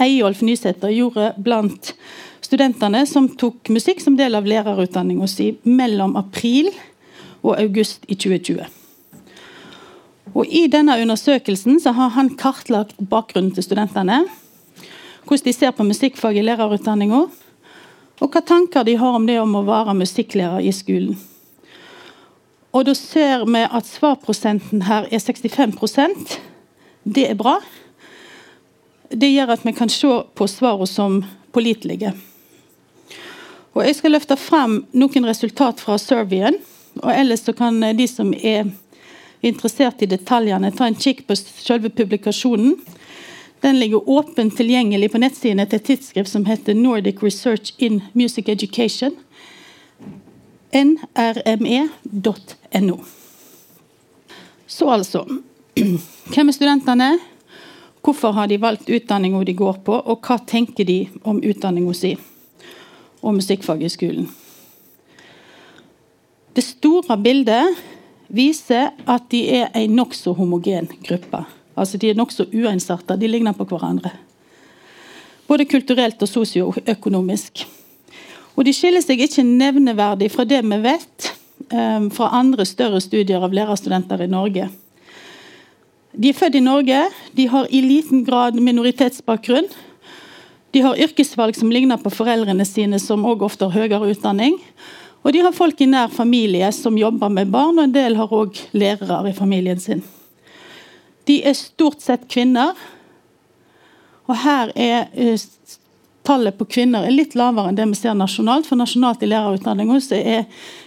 Eyolf 0.00 0.40
Nysæter 0.42 0.92
gjorde 0.94 1.34
blant 1.44 1.92
studentene 2.40 3.04
som 3.06 3.28
tok 3.38 3.68
musikk 3.72 4.00
som 4.02 4.16
del 4.18 4.34
av 4.38 4.48
lærerutdanninga 4.48 5.28
si 5.28 5.52
mellom 5.68 6.16
april 6.18 6.70
og 7.44 7.58
august 7.58 8.06
i 8.08 8.16
2020. 8.16 8.64
Og 10.30 10.46
I 10.46 10.66
denne 10.70 10.96
undersøkelsen 11.02 11.80
så 11.82 11.92
har 11.96 12.14
han 12.14 12.32
kartlagt 12.38 12.98
bakgrunnen 12.98 13.52
til 13.54 13.66
studentene. 13.66 14.22
Hvordan 15.26 15.46
de 15.46 15.54
ser 15.54 15.74
på 15.74 15.86
musikkfag 15.86 16.38
i 16.38 16.44
lærerutdanninga. 16.46 17.24
Og 18.20 18.30
hva 18.30 18.42
tanker 18.46 18.84
de 18.86 18.96
har 19.00 19.16
om 19.16 19.26
det 19.26 19.40
om 19.40 19.56
å 19.58 19.66
være 19.66 19.96
musikklærer 19.98 20.64
i 20.66 20.72
skolen. 20.74 21.18
Og 22.72 22.84
Da 22.86 22.94
ser 22.94 23.44
vi 23.46 23.62
at 23.66 23.86
svarprosenten 23.86 24.82
her 24.86 25.08
er 25.10 25.18
65% 25.18 26.38
Det 27.04 27.30
er 27.30 27.34
bra. 27.34 27.58
Det 29.10 29.30
gjør 29.32 29.56
at 29.56 29.64
vi 29.66 29.72
kan 29.72 29.88
se 29.88 30.22
på 30.34 30.46
svarene 30.46 30.86
som 30.86 31.24
pålitelige. 31.52 32.12
Og 33.74 33.86
Jeg 33.86 33.96
skal 33.96 34.10
løfte 34.12 34.36
frem 34.36 34.84
noen 34.92 35.26
resultat 35.26 35.80
fra 35.80 35.98
surveyen. 35.98 36.58
og 37.02 37.12
Ellers 37.14 37.48
kan 37.56 37.80
de 37.80 38.06
som 38.08 38.34
er 38.34 38.64
interessert 39.42 40.02
i 40.02 40.06
detaljene, 40.06 40.70
ta 40.70 40.86
en 40.86 40.94
kikk 40.94 41.26
på 41.26 41.34
selve 41.36 41.88
publikasjonen. 41.88 42.76
Den 43.60 43.78
ligger 43.78 44.08
åpent 44.08 44.56
tilgjengelig 44.56 45.10
på 45.12 45.18
nettsidene 45.18 45.66
til 45.66 45.76
et 45.76 45.84
tidsskrift 45.84 46.30
som 46.30 46.44
heter 46.44 46.74
Nordic 46.74 47.22
Research 47.22 47.74
in 47.78 48.02
Music 48.14 48.48
Education. 48.48 49.16
nrme.no. 50.72 52.34
Så 54.66 54.90
altså 54.90 55.24
Hvem 56.34 56.48
er 56.48 56.54
studentene? 56.54 57.10
Hvorfor 58.00 58.32
har 58.32 58.48
de 58.48 58.60
valgt 58.60 58.88
utdanninga 58.88 59.42
de 59.44 59.54
går 59.54 59.80
på, 59.84 59.92
og 59.92 60.24
hva 60.24 60.38
tenker 60.48 60.86
de 60.88 61.02
om 61.22 61.42
utdanninga 61.44 61.92
si 61.94 62.14
og 63.20 63.42
skolen? 63.92 64.30
Det 66.56 66.64
store 66.64 67.16
bildet 67.20 67.76
viser 68.28 68.90
at 69.06 69.28
de 69.30 69.42
er 69.60 69.68
en 69.74 69.96
nokså 69.96 70.32
homogen 70.32 70.88
gruppe. 71.04 71.44
Altså 71.76 71.98
De 71.98 72.10
er 72.10 72.14
nokså 72.14 72.48
uensarta, 72.52 73.16
de 73.16 73.28
ligner 73.28 73.52
på 73.52 73.64
hverandre. 73.64 74.10
Både 75.46 75.64
kulturelt 75.64 76.22
og 76.22 76.28
sosioøkonomisk. 76.28 77.66
Og 78.56 78.64
de 78.64 78.72
skiller 78.72 79.02
seg 79.02 79.20
ikke 79.20 79.44
nevneverdig 79.46 80.30
fra 80.32 80.44
det 80.44 80.62
vi 80.64 80.80
vet 80.82 81.30
fra 81.68 82.30
andre 82.34 82.64
større 82.66 83.00
studier 83.04 83.42
av 83.44 83.52
lærerstudenter 83.54 84.24
i 84.24 84.30
Norge. 84.30 84.68
De 86.12 86.30
er 86.32 86.34
født 86.34 86.56
i 86.58 86.62
Norge, 86.64 87.04
de 87.36 87.46
har 87.52 87.68
i 87.70 87.82
liten 87.84 88.24
grad 88.26 88.58
minoritetsbakgrunn. 88.58 89.68
De 90.74 90.82
har 90.82 90.98
yrkesvalg 90.98 91.54
som 91.58 91.70
ligner 91.70 92.00
på 92.02 92.10
foreldrene 92.14 92.66
sine, 92.66 92.98
som 92.98 93.26
også 93.26 93.46
ofte 93.46 93.68
har 93.68 93.84
høyere 93.84 94.10
utdanning. 94.14 94.58
Og 95.22 95.34
de 95.34 95.42
har 95.44 95.54
folk 95.54 95.80
i 95.82 95.88
nær 95.90 96.10
familie 96.12 96.70
som 96.72 96.98
jobber 96.98 97.30
med 97.32 97.50
barn, 97.52 97.78
og 97.78 97.86
en 97.86 97.94
del 97.94 98.16
har 98.18 98.32
òg 98.34 98.58
lærere 98.72 99.30
i 99.30 99.36
familien 99.36 99.80
sin. 99.82 100.02
De 101.28 101.40
er 101.46 101.54
stort 101.58 102.02
sett 102.02 102.26
kvinner. 102.30 102.74
Og 104.30 104.38
her 104.40 104.72
er 104.78 105.10
uh, 105.14 105.48
tallet 106.26 106.56
på 106.58 106.68
kvinner 106.70 107.06
er 107.06 107.14
litt 107.14 107.36
lavere 107.38 107.70
enn 107.70 107.78
det 107.78 107.88
vi 107.90 107.98
ser 107.98 108.16
nasjonalt. 108.18 108.68
For 108.68 108.78
nasjonalt 108.80 109.22
i 109.22 109.30
lærerutdanninga 109.30 109.98
er 110.18 110.46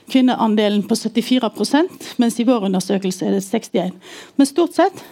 kvinneandelen 0.10 0.83
på 0.88 0.95
74% 0.95 2.13
mens 2.22 2.39
i 2.39 2.45
vår 2.48 2.67
undersøkelse 2.69 3.27
er 3.27 3.38
det 3.38 3.43
61 3.45 3.93
Men 4.36 4.50
stort 4.50 4.75
sett 4.75 5.03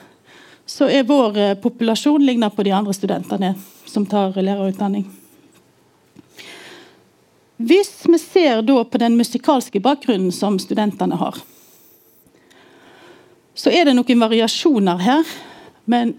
så 0.66 0.88
er 0.90 1.08
vår 1.08 1.38
uh, 1.38 1.54
populasjon 1.60 2.24
ligner 2.26 2.50
på 2.50 2.64
de 2.64 2.74
andre 2.76 2.94
studentene 2.94 3.56
som 3.86 4.06
tar 4.06 4.38
lærerutdanning. 4.38 5.08
Hvis 7.62 8.06
vi 8.08 8.18
ser 8.18 8.62
på 8.64 8.98
den 8.98 9.18
musikalske 9.18 9.80
bakgrunnen 9.80 10.32
som 10.32 10.60
studentene 10.60 11.16
har, 11.16 11.36
så 13.54 13.70
er 13.70 13.86
det 13.86 13.96
noen 13.98 14.24
variasjoner 14.24 14.98
her. 14.98 15.28
Men 15.86 16.16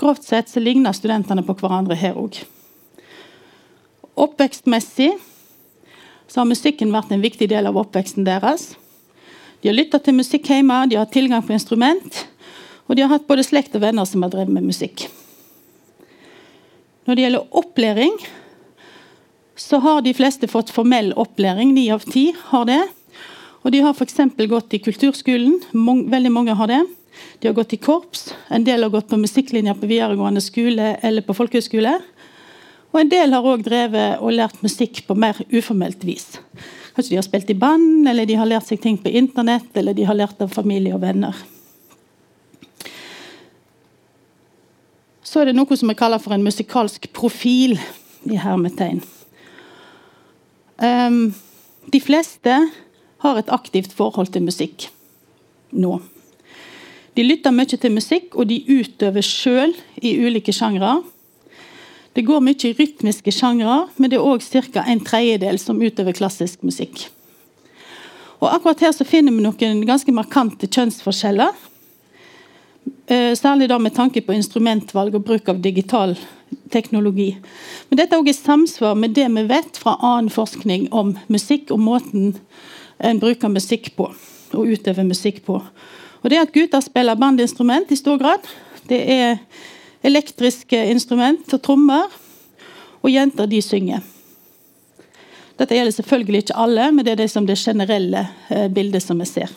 grovt 0.00 0.24
sett 0.24 0.48
så 0.48 0.60
ligner 0.60 0.94
studentene 0.96 1.44
på 1.46 1.54
hverandre 1.60 1.94
her 1.98 2.16
òg. 2.18 2.40
Oppvekstmessig 4.18 5.12
så 6.28 6.40
har 6.40 6.48
musikken 6.50 6.92
vært 6.94 7.12
en 7.12 7.24
viktig 7.24 7.48
del 7.50 7.68
av 7.68 7.78
oppveksten 7.80 8.26
deres. 8.26 8.72
De 9.62 9.70
har 9.70 9.76
lytta 9.76 10.00
til 10.02 10.16
musikk 10.18 10.48
hjemme, 10.50 10.84
de 10.90 10.98
har 10.98 11.10
tilgang 11.10 11.42
på 11.46 11.54
instrument, 11.54 12.22
og 12.88 12.96
de 12.96 13.04
har 13.04 13.12
hatt 13.12 13.28
både 13.28 13.44
slekt 13.46 13.76
og 13.78 13.84
venner 13.84 14.06
som 14.08 14.24
har 14.24 14.32
drevet 14.32 14.52
med 14.54 14.66
musikk. 14.66 15.06
Når 17.06 17.18
det 17.18 17.26
gjelder 17.26 17.58
opplæring, 17.58 18.16
så 19.58 19.78
har 19.82 20.02
de 20.02 20.14
fleste 20.16 20.48
fått 20.50 20.70
formell 20.74 21.12
opplæring. 21.18 21.72
Ni 21.74 21.88
av 21.94 22.04
ti 22.06 22.30
har 22.50 22.66
det. 22.68 22.80
Og 23.62 23.70
de 23.74 23.82
har 23.84 23.94
f.eks. 23.94 24.18
gått 24.50 24.74
i 24.74 24.82
kulturskolen. 24.82 25.60
Veldig 26.10 26.32
mange 26.34 26.54
har 26.58 26.70
det. 26.70 26.80
De 27.38 27.48
har 27.48 27.54
gått 27.54 27.74
i 27.74 27.80
korps. 27.82 28.32
En 28.50 28.64
del 28.64 28.82
har 28.82 28.90
gått 28.90 29.10
på 29.10 29.18
musikklinjer 29.20 29.78
på 29.78 29.90
videregående 29.90 30.42
skole 30.42 30.96
eller 31.02 31.26
på 31.26 31.36
folkehøyskole. 31.36 31.98
Og 32.92 33.00
en 33.00 33.10
del 33.12 33.32
har 33.32 33.46
òg 33.48 33.64
drevet 33.64 34.20
og 34.20 34.34
lært 34.36 34.60
musikk 34.64 35.02
på 35.08 35.16
mer 35.16 35.38
uformelt 35.52 36.04
vis. 36.04 36.36
Kanskje 36.92 37.14
de 37.14 37.18
har 37.18 37.24
spilt 37.24 37.50
i 37.50 37.56
band, 37.56 38.04
eller 38.08 38.28
de 38.28 38.36
har 38.36 38.48
lært 38.48 38.68
seg 38.68 38.82
ting 38.82 38.98
på 39.00 39.12
internett, 39.16 39.70
eller 39.80 39.96
de 39.96 40.04
har 40.04 40.18
lært 40.18 40.42
av 40.44 40.52
familie 40.52 40.92
og 40.92 41.00
venner. 41.04 41.36
Så 45.24 45.40
er 45.40 45.48
det 45.48 45.56
noe 45.56 45.78
som 45.80 45.88
vi 45.88 45.96
kaller 45.96 46.20
for 46.20 46.36
en 46.36 46.44
musikalsk 46.44 47.08
profil 47.16 47.78
i 48.28 48.36
hermetegn. 48.36 49.00
Um, 50.82 51.32
de 51.88 52.00
fleste 52.02 52.58
har 53.22 53.38
et 53.38 53.52
aktivt 53.54 53.94
forhold 53.96 54.32
til 54.34 54.44
musikk 54.44 54.90
nå. 55.72 55.96
De 57.16 57.24
lytter 57.24 57.54
mye 57.54 57.78
til 57.80 57.92
musikk, 57.92 58.36
og 58.36 58.48
de 58.48 58.60
utøver 58.68 59.24
sjøl 59.24 59.72
i 60.04 60.14
ulike 60.20 60.52
sjangre. 60.52 60.98
Det 62.12 62.26
går 62.28 62.42
mye 62.44 62.68
i 62.68 62.74
rytmiske 62.76 63.32
sjangre, 63.32 63.86
men 63.96 64.10
det 64.12 64.18
er 64.18 64.26
òg 64.26 64.44
ca. 64.44 64.84
en 64.84 65.00
tredjedel 65.00 65.58
som 65.58 65.80
utøver 65.80 66.12
klassisk 66.12 66.62
musikk. 66.62 67.06
Og 68.42 68.50
akkurat 68.50 68.80
her 68.80 68.92
så 68.92 69.06
finner 69.06 69.32
vi 69.32 69.44
noen 69.44 69.84
ganske 69.86 70.12
markante 70.12 70.66
kjønnsforskjeller. 70.66 71.54
Eh, 73.06 73.32
særlig 73.38 73.68
da 73.70 73.78
med 73.78 73.94
tanke 73.94 74.20
på 74.20 74.34
instrumentvalg 74.34 75.14
og 75.14 75.24
bruk 75.24 75.48
av 75.48 75.62
digital 75.62 76.16
teknologi. 76.70 77.36
Men 77.88 78.00
dette 78.00 78.16
er 78.16 78.20
også 78.20 78.34
i 78.34 78.40
samsvar 78.40 78.98
med 78.98 79.14
det 79.16 79.28
vi 79.32 79.46
vet 79.48 79.78
fra 79.78 79.96
annen 80.02 80.30
forskning 80.30 80.90
om 80.92 81.14
musikk 81.32 81.70
og 81.70 81.80
måten 81.80 82.34
en 83.02 83.20
bruker 83.22 83.48
musikk 83.48 83.94
på 83.96 84.10
og 84.52 84.68
utøver 84.68 85.06
musikk 85.06 85.44
på. 85.46 85.62
Og 86.22 86.30
det 86.30 86.42
at 86.42 86.52
Gutter 86.52 86.82
spiller 86.84 87.18
bandinstrument 87.18 87.90
i 87.90 87.96
stor 87.96 88.18
grad. 88.20 88.44
Det 88.88 89.00
er 89.00 89.38
elektriske 90.02 90.78
instrument 90.90 91.54
og 91.54 91.62
trommer. 91.62 92.10
Og 93.02 93.10
jenter 93.10 93.48
de 93.50 93.58
synger. 93.64 94.02
Dette 95.58 95.74
gjelder 95.76 95.94
selvfølgelig 95.94 96.44
ikke 96.44 96.58
alle, 96.58 96.86
men 96.94 97.04
det 97.04 97.14
er 97.14 97.20
det, 97.22 97.30
det 97.48 97.58
generelle 97.58 98.22
eh, 98.48 98.68
bildet 98.72 99.02
som 99.02 99.18
vi 99.18 99.26
ser. 99.28 99.50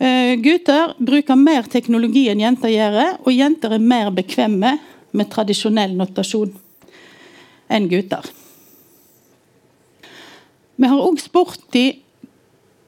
Uh, 0.00 0.32
gutter 0.40 0.94
bruker 0.96 1.36
mer 1.36 1.66
teknologi 1.68 2.22
enn 2.32 2.40
jenter 2.40 2.72
gjør, 2.72 3.18
og 3.20 3.34
jenter 3.36 3.74
er 3.76 3.82
mer 3.84 4.08
bekvemme 4.16 4.78
med 5.12 5.28
tradisjonell 5.28 5.92
notasjon 5.98 6.54
enn 7.68 7.88
gutter. 7.90 8.24
Vi 10.80 10.88
har 10.88 11.04
òg 11.04 11.20
spurt 11.20 11.66
dem 11.76 12.00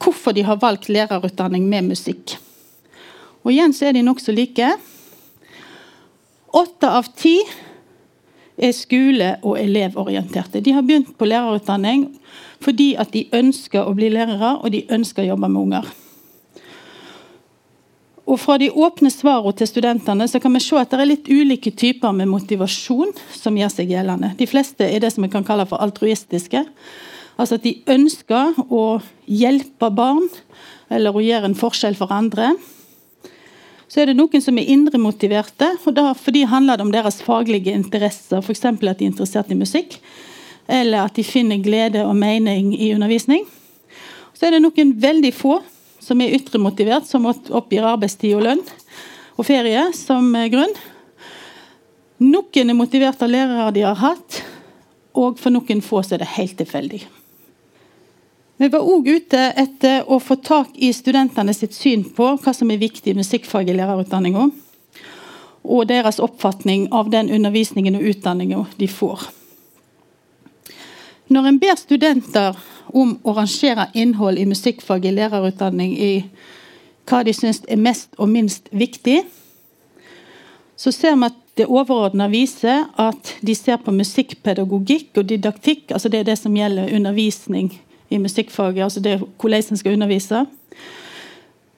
hvorfor 0.01 0.33
de 0.35 0.41
har 0.43 0.57
valgt 0.59 0.89
lærerutdanning 0.89 1.67
med 1.69 1.91
musikk. 1.93 2.33
Og 3.45 3.53
igjen 3.53 3.75
så 3.77 3.87
er 3.87 3.95
de 3.95 4.01
nokså 4.03 4.33
like. 4.33 4.71
Åtte 6.53 6.89
av 6.89 7.07
ti 7.17 7.39
er 8.57 8.73
skole- 8.77 9.39
og 9.41 9.57
elevorienterte. 9.57 10.61
De 10.61 10.71
har 10.75 10.85
begynt 10.85 11.15
på 11.17 11.25
lærerutdanning 11.25 12.11
fordi 12.63 12.93
at 12.95 13.11
de 13.11 13.25
ønsker 13.33 13.83
å 13.83 13.95
bli 13.97 14.11
lærere 14.13 14.59
og 14.61 14.71
de 14.71 14.85
ønsker 14.93 15.23
å 15.23 15.33
jobbe 15.33 15.49
med 15.49 15.61
unger. 15.61 15.89
Og 18.23 18.39
Fra 18.39 18.55
de 18.57 18.69
åpne 18.71 19.11
svarene 19.11 19.51
til 19.59 19.67
studentene 19.67 20.27
så 20.31 20.39
kan 20.39 20.53
vi 20.55 20.61
se 20.63 20.77
at 20.79 20.93
det 20.93 21.01
er 21.01 21.09
litt 21.09 21.27
ulike 21.27 21.73
typer 21.75 22.13
med 22.15 22.31
motivasjon 22.31 23.11
som 23.35 23.57
gjør 23.57 23.73
seg 23.73 23.91
gjeldende. 23.91 24.31
De 24.39 24.47
fleste 24.47 24.87
er 24.87 25.03
det 25.03 25.11
som 25.11 25.25
vi 25.25 25.31
kan 25.33 25.43
kalle 25.43 25.65
for 25.67 25.83
altruistiske. 25.83 26.63
Altså 27.35 27.57
at 27.57 27.65
de 27.65 27.81
ønsker 27.89 28.55
å 28.69 29.01
hjelpe 29.27 29.89
barn 29.91 30.29
eller 30.93 31.11
å 31.11 31.23
gjøre 31.23 31.49
en 31.49 31.57
forskjell 31.57 31.97
for 31.99 32.13
andre. 32.15 32.53
Så 33.93 34.01
er 34.01 34.09
det 34.09 34.17
noen 34.17 34.41
som 34.41 34.57
er 34.57 34.69
indremotiverte, 34.73 35.67
da, 35.93 36.07
fordi 36.17 36.47
handler 36.49 36.79
det 36.79 36.85
om 36.87 36.93
deres 36.93 37.19
faglige 37.21 37.75
interesser. 37.77 38.41
F.eks. 38.41 38.65
at 38.65 38.79
de 38.81 38.89
er 38.89 39.11
interessert 39.11 39.51
i 39.53 39.57
musikk. 39.59 39.99
eller 40.67 41.03
at 41.03 41.15
de 41.15 41.23
finner 41.27 41.59
glede 41.59 42.05
og 42.07 42.15
mening 42.15 42.71
i 42.81 42.93
undervisning. 42.95 43.43
Så 44.33 44.47
er 44.47 44.55
det 44.55 44.61
noen 44.63 44.93
veldig 44.95 45.33
få 45.35 45.57
som 45.99 46.21
er 46.23 46.31
ytremotivert, 46.37 47.05
som 47.05 47.27
oppgir 47.27 47.83
arbeidstid 47.83 48.37
og 48.37 48.45
lønn 48.47 48.63
og 49.35 49.45
ferie 49.45 49.89
som 49.93 50.31
grunn. 50.49 50.71
Noen 52.23 52.71
er 52.71 52.79
motivert 52.79 53.21
av 53.21 53.29
lærere 53.29 53.73
de 53.75 53.83
har 53.83 53.99
hatt, 53.99 54.39
og 55.13 55.35
for 55.37 55.51
noen 55.51 55.83
få 55.83 55.99
så 56.01 56.15
er 56.15 56.23
det 56.23 56.31
helt 56.37 56.57
tilfeldig. 56.63 57.03
Vi 58.57 58.69
var 58.69 58.85
òg 58.85 59.07
ute 59.09 59.39
etter 59.57 60.03
å 60.05 60.19
få 60.21 60.35
tak 60.45 60.75
i 60.77 60.91
studentene 60.93 61.53
sitt 61.57 61.73
syn 61.73 62.03
på 62.05 62.35
hva 62.37 62.53
som 62.53 62.69
er 62.69 62.81
viktig 62.81 63.11
i 63.13 63.17
musikkfag 63.17 63.71
i 63.71 63.77
lærerutdanninga, 63.79 64.49
og 65.63 65.87
deres 65.89 66.19
oppfatning 66.21 66.85
av 66.93 67.09
den 67.09 67.31
undervisningen 67.33 67.97
og 67.97 68.05
utdanninga 68.11 68.65
de 68.77 68.89
får. 68.91 69.23
Når 71.33 71.47
en 71.49 71.57
ber 71.57 71.79
studenter 71.79 72.59
om 72.93 73.15
å 73.23 73.33
rangere 73.33 73.87
innhold 73.97 74.37
i 74.37 74.45
musikkfag 74.45 75.07
i 75.07 75.13
lærerutdanning 75.15 75.95
i 75.97 76.11
hva 77.09 77.23
de 77.25 77.33
syns 77.33 77.63
er 77.65 77.79
mest 77.81 78.13
og 78.19 78.29
minst 78.29 78.69
viktig, 78.69 79.23
så 80.77 80.93
ser 80.93 81.17
vi 81.17 81.31
at 81.31 81.39
det 81.57 81.65
overordna 81.69 82.27
viser 82.29 82.85
at 83.01 83.33
de 83.41 83.55
ser 83.57 83.81
på 83.81 83.93
musikkpedagogikk 83.93 85.17
og 85.21 85.27
didaktikk, 85.29 85.89
altså 85.89 86.09
det 86.09 86.21
er 86.21 86.29
det 86.29 86.37
som 86.41 86.53
gjelder 86.57 86.93
undervisning 86.93 87.71
i 88.13 88.21
musikkfaget, 88.21 88.83
altså 88.83 89.01
det 89.03 89.17
hvordan 89.19 89.63
en 89.71 89.77
skal 89.77 89.93
undervise. 89.97 90.45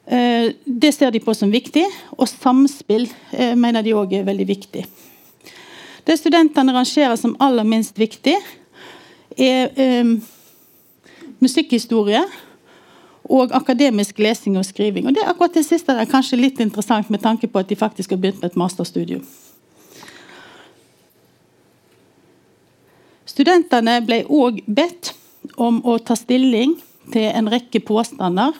Eh, 0.07 0.51
det 0.65 0.93
ser 0.93 1.09
de 1.09 1.19
på 1.19 1.33
som 1.33 1.51
viktig, 1.51 1.85
og 2.11 2.27
samspill 2.29 3.07
eh, 3.33 3.55
mener 3.55 3.81
de 3.81 3.95
òg 3.95 4.13
er 4.13 4.27
veldig 4.27 4.47
viktig. 4.47 4.85
Det 6.05 6.17
studentene 6.19 6.73
rangerer 6.75 7.15
som 7.17 7.37
aller 7.41 7.65
minst 7.65 7.97
viktig, 7.99 8.35
er 9.37 9.71
eh, 9.75 10.11
musikkhistorie 11.39 12.21
og 13.25 13.55
akademisk 13.57 14.19
lesing 14.19 14.57
og 14.57 14.65
skriving. 14.65 15.07
Og 15.07 15.15
det 15.15 15.23
er 15.23 15.31
akkurat 15.31 15.57
det 15.57 15.65
siste 15.65 15.91
er 15.91 16.05
kanskje 16.09 16.37
litt 16.37 16.61
interessant 16.61 17.09
med 17.09 17.23
tanke 17.23 17.47
på 17.47 17.59
at 17.59 17.69
de 17.69 17.75
faktisk 17.75 18.13
har 18.13 18.21
begynt 18.21 18.41
med 18.41 18.51
et 18.51 18.59
masterstudium. 18.61 19.25
Studentene 23.25 23.97
ble 24.05 24.21
òg 24.29 24.61
bedt 24.69 25.15
om 25.55 25.81
å 25.85 25.97
ta 25.99 26.15
stilling 26.17 26.75
til 27.13 27.29
en 27.29 27.49
rekke 27.51 27.81
påstander 27.85 28.55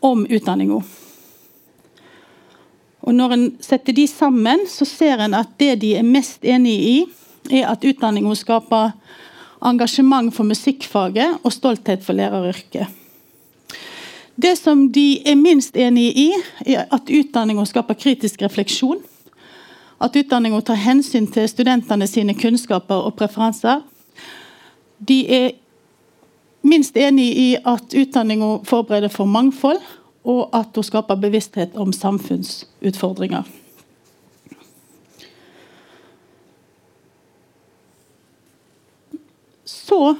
om 0.00 0.24
utdanninga. 0.26 0.80
Og 3.00 3.14
Når 3.16 3.32
en 3.32 3.46
setter 3.64 3.96
de 3.96 4.06
sammen, 4.06 4.66
så 4.68 4.84
ser 4.84 5.24
en 5.24 5.34
at 5.34 5.56
det 5.58 5.80
de 5.82 5.94
er 5.98 6.06
mest 6.06 6.44
enig 6.44 6.76
i, 6.78 6.96
er 7.50 7.66
at 7.70 7.84
utdanninga 7.84 8.34
skaper 8.36 8.92
engasjement 9.64 10.32
for 10.34 10.44
musikkfaget 10.44 11.40
og 11.42 11.52
stolthet 11.52 12.04
for 12.04 12.16
læreryrket. 12.16 12.86
Det 14.40 14.54
som 14.56 14.86
de 14.92 15.20
er 15.26 15.36
minst 15.36 15.76
enig 15.76 16.12
i, 16.16 16.28
er 16.66 16.86
at 16.92 17.08
utdanninga 17.08 17.64
skaper 17.68 17.98
kritisk 17.98 18.42
refleksjon 18.44 19.00
at 20.00 20.16
utdanninga 20.16 20.62
tar 20.64 20.80
hensyn 20.80 21.26
til 21.28 21.48
studentene 21.48 22.06
sine 22.08 22.34
kunnskaper 22.38 23.04
og 23.04 23.18
preferanser. 23.18 23.82
De 25.08 25.20
er 25.28 25.50
minst 26.62 26.96
enig 26.96 27.28
i 27.38 27.48
at 27.56 27.94
utdanninga 27.96 28.58
forbereder 28.68 29.12
for 29.12 29.24
mangfold, 29.24 29.80
og 30.24 30.50
at 30.52 30.76
hun 30.76 30.84
skaper 30.84 31.16
bevissthet 31.16 31.76
om 31.80 31.92
samfunnsutfordringer. 31.96 33.42
Så 39.64 40.14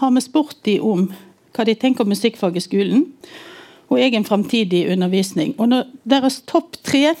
har 0.00 0.10
vi 0.10 0.20
spurt 0.24 0.56
dem 0.64 0.82
om 0.82 1.10
hva 1.52 1.66
de 1.68 1.74
tenker 1.76 2.04
om 2.04 2.08
musikkfag 2.08 2.56
i 2.56 2.64
skolen 2.64 3.04
og 3.92 4.00
egen 4.00 4.24
framtidig 4.24 4.86
undervisning. 4.92 5.52
Og 5.60 5.84
deres 6.08 6.40
topp 6.48 6.80
tre 6.82 7.12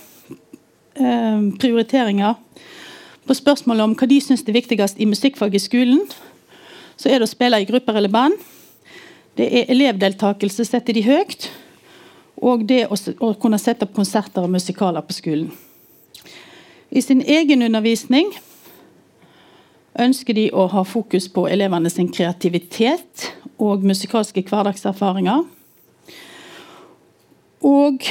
Eh, 0.94 1.40
prioriteringer 1.60 2.34
på 3.26 3.34
spørsmålet 3.34 3.82
om 3.82 3.92
hva 3.96 4.06
de 4.10 4.18
syns 4.20 4.42
er 4.44 4.52
viktigst 4.52 4.98
i 5.00 5.06
musikkfag 5.08 5.54
i 5.56 5.60
skolen, 5.62 6.02
så 7.02 7.10
er 7.10 7.18
det 7.18 7.26
å 7.26 7.32
spille 7.32 7.58
i 7.58 7.66
grupper 7.66 7.98
eller 7.98 8.12
band. 8.12 8.38
Det 9.34 9.48
er 9.48 9.70
elevdeltakelse 9.72 10.66
setter 10.68 10.94
de 10.94 11.02
høyt. 11.06 11.48
Og 12.42 12.64
det 12.68 12.84
å, 12.90 13.32
kunne 13.38 13.58
sette 13.58 13.86
opp 13.86 13.94
konserter 13.96 14.44
og 14.44 14.52
musikaler 14.54 15.02
på 15.06 15.16
skolen. 15.16 15.50
I 16.92 17.00
sin 17.02 17.22
egen 17.22 17.62
undervisning 17.64 18.30
ønsker 19.98 20.36
de 20.36 20.46
å 20.52 20.66
ha 20.72 20.82
fokus 20.88 21.28
på 21.32 21.46
elevene 21.50 21.90
sin 21.90 22.10
kreativitet 22.12 23.30
og 23.62 23.84
musikalske 23.86 24.44
hverdagserfaringer. 24.46 25.44
Og 27.62 28.06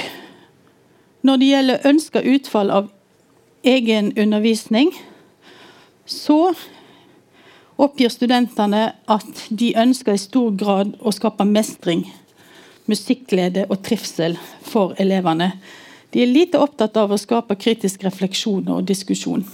når 1.21 1.41
det 1.41 1.49
gjelder 1.51 1.87
ønska 1.91 2.23
utfall 2.33 2.71
av 2.73 2.89
egen 3.67 4.11
undervisning, 4.17 4.93
så 6.05 6.53
oppgir 7.77 8.11
studentene 8.11 8.91
at 9.11 9.45
de 9.49 9.71
ønsker 9.79 10.15
i 10.15 10.21
stor 10.21 10.51
grad 10.57 10.95
å 10.99 11.13
skape 11.15 11.45
mestring, 11.47 12.05
musikkglede 12.89 13.67
og 13.69 13.81
trivsel 13.85 14.37
for 14.67 14.95
elevene. 15.01 15.51
De 16.11 16.23
er 16.23 16.31
lite 16.31 16.59
opptatt 16.59 16.97
av 16.99 17.11
å 17.13 17.19
skape 17.19 17.55
kritisk 17.55 18.03
refleksjon 18.03 18.67
og 18.73 18.87
diskusjon. 18.87 19.45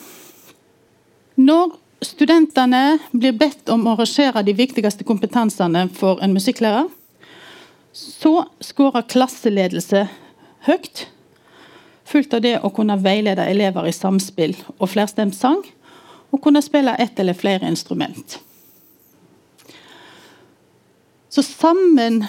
Når 1.37 1.75
studentene 2.01 2.97
blir 3.11 3.35
bedt 3.37 3.69
om 3.69 3.85
å 3.85 3.97
rangere 3.99 4.41
de 4.45 4.55
viktigste 4.57 5.05
kompetansene 5.05 5.85
for 5.93 6.23
en 6.23 6.33
musikklærer, 6.33 6.89
så 7.93 8.47
skårer 8.61 9.05
klasseledelse 9.09 10.07
høyt 10.67 11.07
fulgt 12.07 12.33
av 12.33 12.43
det 12.43 12.57
å 12.63 12.71
kunne 12.73 12.97
veilede 13.01 13.45
elever 13.51 13.89
i 13.89 13.95
samspill 13.95 14.55
og 14.77 14.89
flerstemt 14.91 15.35
sang, 15.35 15.63
og 16.31 16.41
kunne 16.43 16.61
spille 16.61 16.95
ett 16.99 17.19
eller 17.19 17.37
flere 17.37 17.67
instrument. 17.67 18.39
Så 21.29 21.43
sammen 21.43 22.23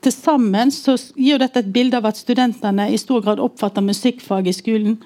til 0.00 0.12
sammen 0.12 0.72
så 0.72 0.96
gir 1.16 1.40
dette 1.40 1.60
et 1.60 1.72
bilde 1.72 1.98
av 1.98 2.08
at 2.08 2.18
studentene 2.20 2.88
i 2.92 2.98
stor 3.00 3.22
grad 3.24 3.40
oppfatter 3.42 3.84
musikkfag 3.84 4.48
i 4.48 4.56
skolen 4.56 4.96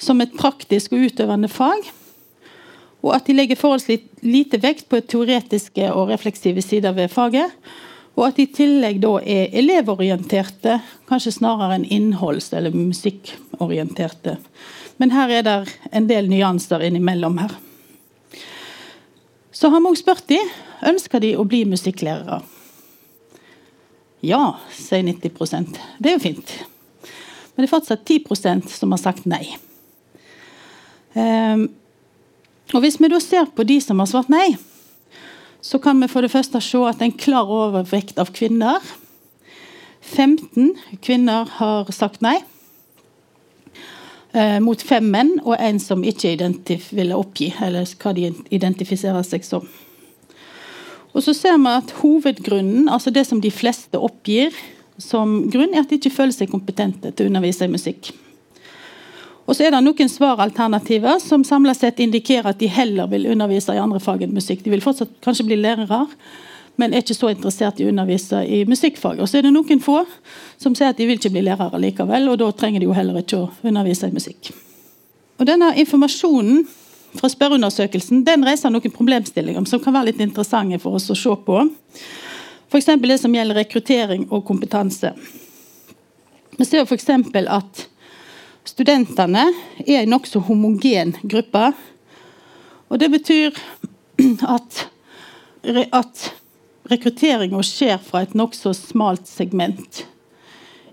som 0.00 0.20
et 0.20 0.32
praktisk 0.36 0.94
og 0.94 1.06
utøvende 1.08 1.48
fag. 1.48 1.90
Og 3.04 3.12
at 3.16 3.26
de 3.28 3.36
legger 3.36 3.60
forholdsvis 3.60 4.24
lite 4.24 4.60
vekt 4.62 4.88
på 4.88 5.02
teoretiske 5.04 5.90
og 5.92 6.08
refleksive 6.12 6.62
sider 6.64 6.96
ved 6.96 7.12
faget. 7.12 7.52
Og 8.14 8.28
at 8.28 8.38
de 8.38 8.46
i 8.46 8.52
tillegg 8.54 9.00
da 9.02 9.16
er 9.20 9.54
elevorienterte, 9.58 10.78
kanskje 11.08 11.34
snarere 11.34 11.80
enn 11.80 11.86
innholds- 11.90 12.52
eller 12.54 12.74
musikkorienterte. 12.74 14.36
Men 15.02 15.10
her 15.10 15.30
er 15.30 15.42
det 15.42 15.56
en 15.90 16.06
del 16.06 16.28
nyanser 16.30 16.84
innimellom 16.86 17.38
her. 17.42 17.56
Så 19.54 19.70
har 19.70 19.82
vi 19.82 19.90
òg 19.90 19.98
spurt 19.98 20.26
de, 20.30 20.38
ønsker 20.86 21.22
de 21.22 21.34
å 21.38 21.46
bli 21.46 21.64
musikklærere. 21.66 22.42
Ja, 24.24 24.56
sier 24.72 25.02
90% 25.04 25.76
Det 25.98 26.10
er 26.10 26.16
jo 26.16 26.22
fint. 26.22 26.52
Men 27.54 27.62
det 27.62 27.68
er 27.68 27.74
fortsatt 27.74 28.06
10% 28.08 28.70
som 28.72 28.94
har 28.94 29.02
sagt 29.02 29.26
nei. 29.30 29.44
Um, 31.14 31.68
og 32.72 32.80
Hvis 32.82 32.96
vi 32.98 33.10
da 33.10 33.20
ser 33.22 33.50
på 33.54 33.66
de 33.66 33.76
som 33.84 34.00
har 34.02 34.08
svart 34.10 34.30
nei, 34.32 34.56
så 35.64 35.78
kan 35.80 36.00
vi 36.02 36.10
for 36.12 36.20
det 36.20 36.32
første 36.32 36.60
se 36.60 36.80
at 36.84 36.98
det 37.00 37.06
er 37.06 37.12
en 37.12 37.20
klar 37.22 37.48
overvekt 37.48 38.18
av 38.20 38.34
kvinner. 38.36 38.84
15 40.04 40.74
kvinner 41.00 41.48
har 41.56 41.88
sagt 41.96 42.20
nei. 42.24 42.36
Eh, 44.34 44.58
mot 44.60 44.82
fem 44.82 45.06
menn 45.08 45.38
og 45.44 45.54
en 45.56 45.80
som 45.80 46.04
ikke 46.04 46.34
ville 46.92 47.16
oppgi 47.16 47.48
eller 47.64 47.88
hva 48.02 48.12
de 48.12 48.28
identifiserer 48.52 49.24
seg 49.24 49.46
som. 49.46 49.64
Og 51.14 51.22
så 51.22 51.32
ser 51.32 51.56
vi 51.62 51.70
at 51.70 51.94
Hovedgrunnen, 52.00 52.90
altså 52.90 53.14
det 53.14 53.24
som 53.28 53.40
de 53.40 53.52
fleste 53.54 53.96
oppgir 53.96 54.52
som 54.98 55.46
grunn, 55.48 55.72
er 55.72 55.84
at 55.84 55.88
de 55.88 55.96
ikke 55.96 56.12
føler 56.12 56.34
seg 56.34 56.52
kompetente 56.52 57.14
til 57.14 57.24
å 57.24 57.32
undervise 57.32 57.64
i 57.64 57.72
musikk. 57.72 58.10
Og 59.44 59.56
så 59.56 59.66
er 59.66 59.74
det 59.74 59.82
noen 59.84 60.08
svaralternativer 60.08 61.18
som 61.20 61.44
samlet 61.44 61.76
sett 61.76 62.00
indikerer 62.00 62.54
at 62.54 62.60
de 62.62 62.68
heller 62.72 63.10
vil 63.12 63.28
undervise 63.34 63.74
i 63.74 63.80
andre 63.80 64.00
fag 64.00 64.24
enn 64.24 64.32
musikk. 64.36 64.62
De 64.64 64.72
vil 64.72 64.84
fortsatt 64.84 65.12
kanskje 65.24 65.44
bli 65.50 65.58
lærere, 65.60 66.06
men 66.80 66.94
er 66.94 67.04
ikke 67.04 67.16
så 67.16 67.30
interessert 67.30 67.78
i 67.78 67.86
å 67.86 67.90
undervise 67.92 68.40
i 68.48 68.62
musikkfag. 68.66 69.20
Og 69.20 69.28
så 69.28 69.38
er 69.38 69.46
det 69.46 69.52
noen 69.54 69.82
få 69.84 70.00
som 70.60 70.74
sier 70.74 70.94
at 70.94 70.98
de 70.98 71.06
vil 71.06 71.20
ikke 71.20 71.34
bli 71.34 71.44
lærere 71.44 71.80
likevel, 71.82 72.30
og 72.32 72.40
da 72.40 72.48
trenger 72.56 72.82
de 72.82 72.88
jo 72.88 72.96
heller 72.96 73.20
ikke 73.20 73.42
å 73.42 73.50
undervise 73.68 74.08
i 74.08 74.16
musikk. 74.16 74.50
Og 75.38 75.46
denne 75.48 75.74
informasjonen 75.82 76.64
fra 77.14 77.30
spørreundersøkelsen 77.30 78.24
den 78.26 78.46
reiser 78.46 78.72
noen 78.72 78.94
problemstillinger 78.94 79.66
som 79.70 79.82
kan 79.82 79.94
være 79.94 80.10
litt 80.10 80.22
interessante 80.24 80.80
for 80.82 80.98
oss 80.98 81.10
å 81.12 81.18
se 81.18 81.36
på. 81.46 81.60
F.eks. 82.72 82.90
det 83.02 83.18
som 83.20 83.34
gjelder 83.34 83.60
rekruttering 83.60 84.26
og 84.32 84.42
kompetanse. 84.48 85.12
Vi 86.58 86.66
ser 86.66 86.86
f.eks. 86.86 87.10
at 87.44 87.83
Studentene 88.74 89.44
er 89.86 90.00
en 90.00 90.10
nokså 90.10 90.40
homogen 90.48 91.12
gruppe. 91.22 91.68
Og 92.90 92.98
Det 92.98 93.08
betyr 93.12 93.54
at, 94.56 94.78
at 95.94 96.22
rekrutteringa 96.90 97.60
skjer 97.62 98.00
fra 98.02 98.24
et 98.24 98.34
nokså 98.34 98.72
smalt 98.74 99.30
segment 99.30 100.02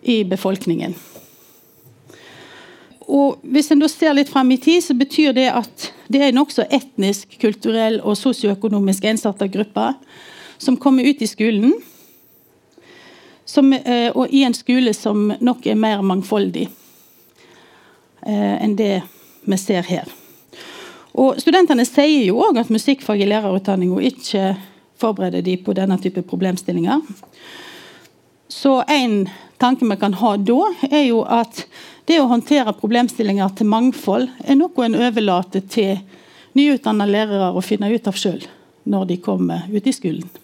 i 0.05 0.21
befolkningen. 0.29 0.93
Og 3.09 3.41
Hvis 3.41 3.71
en 3.73 3.81
da 3.81 3.89
ser 3.89 4.13
litt 4.13 4.29
frem 4.29 4.53
i 4.53 4.59
tid, 4.61 4.83
så 4.85 4.93
betyr 4.93 5.33
det 5.33 5.47
at 5.49 5.87
det 6.11 6.21
er 6.21 6.29
en 6.29 6.37
nokså 6.37 6.67
etnisk, 6.69 7.33
kulturell 7.41 7.97
og 8.05 8.19
sosioøkonomisk 8.19 9.07
ensarta 9.09 9.47
gruppe 9.49 9.87
som 10.61 10.77
kommer 10.77 11.09
ut 11.09 11.25
i 11.25 11.29
skolen. 11.29 11.73
Som, 13.45 13.73
eh, 13.73 14.13
og 14.13 14.29
i 14.29 14.43
en 14.45 14.53
skole 14.53 14.93
som 14.93 15.33
nok 15.41 15.65
er 15.65 15.81
mer 15.81 16.05
mangfoldig 16.05 16.67
enn 18.25 18.75
det 18.77 19.01
vi 19.45 19.57
ser 19.57 19.85
her. 19.87 20.09
Og 21.17 21.39
Studentene 21.41 21.83
sier 21.87 22.27
jo 22.29 22.39
òg 22.45 22.61
at 22.61 22.71
musikkfag 22.71 23.23
i 23.23 23.29
lærerutdanninga 23.29 24.03
ikke 24.11 24.51
forbereder 25.01 25.43
de 25.43 25.57
på 25.59 25.73
denne 25.75 25.97
type 25.99 26.23
problemstillinger. 26.29 27.01
Så 28.51 28.81
en 28.87 29.25
tanke 29.59 29.87
vi 29.87 29.97
kan 29.99 30.15
ha 30.19 30.35
da, 30.37 30.59
er 30.91 31.05
jo 31.09 31.23
at 31.23 31.65
det 32.09 32.19
å 32.21 32.29
håndtere 32.31 32.73
problemstillinger 32.77 33.53
til 33.57 33.69
mangfold 33.71 34.29
er 34.43 34.57
noe 34.59 34.85
en 34.85 34.97
overlater 34.99 35.63
til 35.69 35.99
nyutdanna 36.57 37.07
lærere 37.07 37.51
å 37.55 37.63
finne 37.63 37.91
ut 37.91 38.07
av 38.09 38.17
sjøl 38.19 38.41
når 38.89 39.11
de 39.11 39.19
kommer 39.21 39.67
ut 39.71 39.87
i 39.87 39.93
skolen. 39.95 40.40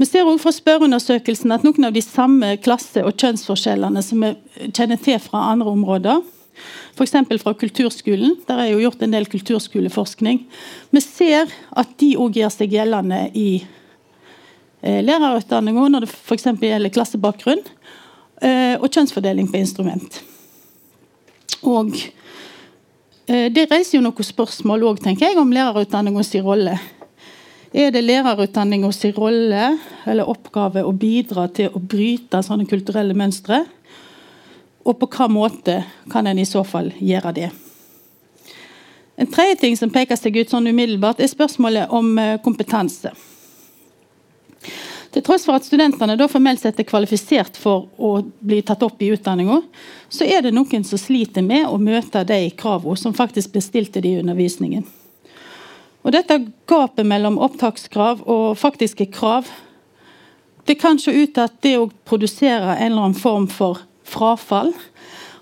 Vi 0.00 0.06
ser 0.08 0.26
også 0.26 0.42
fra 0.46 0.52
spørreundersøkelsen 0.56 1.52
at 1.54 1.64
noen 1.66 1.88
av 1.88 1.94
de 1.94 2.02
samme 2.04 2.54
klasse- 2.64 3.04
og 3.04 3.16
kjønnsforskjellene 3.20 4.02
som 4.04 4.24
vi 4.24 4.32
kjenner 4.72 5.00
til 5.02 5.20
fra 5.22 5.50
andre 5.52 5.72
områder, 5.72 6.22
F.eks. 6.96 7.14
fra 7.42 7.54
kulturskolen. 7.56 8.36
Der 8.48 8.60
er 8.60 8.72
jo 8.72 8.82
gjort 8.82 9.02
en 9.02 9.14
del 9.14 9.26
kulturskoleforskning. 9.30 10.42
Vi 10.92 11.00
ser 11.00 11.52
at 11.76 11.94
de 12.00 12.12
òg 12.20 12.36
gjør 12.36 12.52
seg 12.52 12.74
gjeldende 12.76 13.22
i 13.32 13.62
eh, 14.82 15.00
lærerutdanninga 15.04 15.88
når 15.94 16.06
det 16.06 16.10
f.eks. 16.12 16.50
gjelder 16.60 16.92
klassebakgrunn 16.92 17.62
eh, 18.44 18.76
og 18.76 18.90
kjønnsfordeling 18.90 19.48
på 19.48 19.62
instrument. 19.62 20.20
Og 21.62 21.96
eh, 23.26 23.48
Det 23.54 23.68
reiser 23.70 23.98
jo 23.98 24.04
noen 24.04 24.32
spørsmål 24.32 24.90
også, 24.92 25.06
tenker 25.08 25.30
jeg, 25.30 25.40
om 25.40 25.54
lærerutdanningas 25.56 26.34
rolle. 26.44 26.76
Er 27.72 27.88
det 27.88 28.02
lærerutdanningas 28.04 28.98
rolle 29.16 29.78
eller 30.04 30.28
oppgave 30.28 30.82
å 30.84 30.92
bidra 30.92 31.46
til 31.48 31.72
å 31.72 31.80
bryte 31.80 32.42
sånne 32.44 32.66
kulturelle 32.68 33.16
mønstre? 33.16 33.62
Og 34.84 34.98
på 35.00 35.08
hvilken 35.08 35.32
måte 35.32 35.78
kan 36.12 36.28
en 36.28 36.42
i 36.42 36.44
så 36.44 36.66
fall 36.68 36.90
gjøre 37.00 37.32
det? 37.32 37.48
En 39.16 39.30
tredje 39.30 39.56
ting 39.62 39.76
som 39.78 39.92
peker 39.92 40.20
seg 40.20 40.36
ut 40.36 40.52
sånn 40.52 40.68
umiddelbart, 40.68 41.20
er 41.20 41.32
spørsmålet 41.32 41.88
om 41.96 42.12
eh, 42.20 42.36
kompetanse. 42.44 43.12
Til 45.12 45.24
tross 45.24 45.44
for 45.48 45.56
at 45.56 45.64
studentene 45.64 46.16
da 46.16 46.28
formelt 46.28 46.60
sett 46.60 46.80
er 46.80 46.88
kvalifisert 46.88 47.56
for 47.60 47.88
å 47.96 48.18
bli 48.40 48.60
tatt 48.64 48.84
opp 48.84 49.00
i 49.00 49.12
utdanninga, 49.16 49.62
så 50.12 50.28
er 50.28 50.44
det 50.44 50.52
noen 50.52 50.84
som 50.84 51.00
sliter 51.00 51.44
med 51.44 51.68
å 51.68 51.80
møte 51.80 52.24
de 52.28 52.50
kravene 52.56 53.00
som 53.00 53.16
faktisk 53.16 53.52
blir 53.52 53.64
stilt 53.64 53.96
til 53.96 54.04
de 54.04 54.16
i 54.16 54.24
undervisningen. 54.24 54.84
Og 56.02 56.14
Dette 56.14 56.38
gapet 56.66 57.06
mellom 57.06 57.38
opptakskrav 57.38 58.24
og 58.26 58.56
faktiske 58.58 59.06
krav 59.14 59.50
det 60.66 60.74
kan 60.78 60.98
se 60.98 61.10
ut 61.10 61.32
til 61.34 61.42
at 61.42 61.54
det 61.64 61.72
å 61.78 61.88
produsere 62.06 62.76
en 62.76 62.92
eller 62.92 63.08
annen 63.08 63.18
form 63.18 63.48
for 63.50 63.80
frafall. 64.06 64.70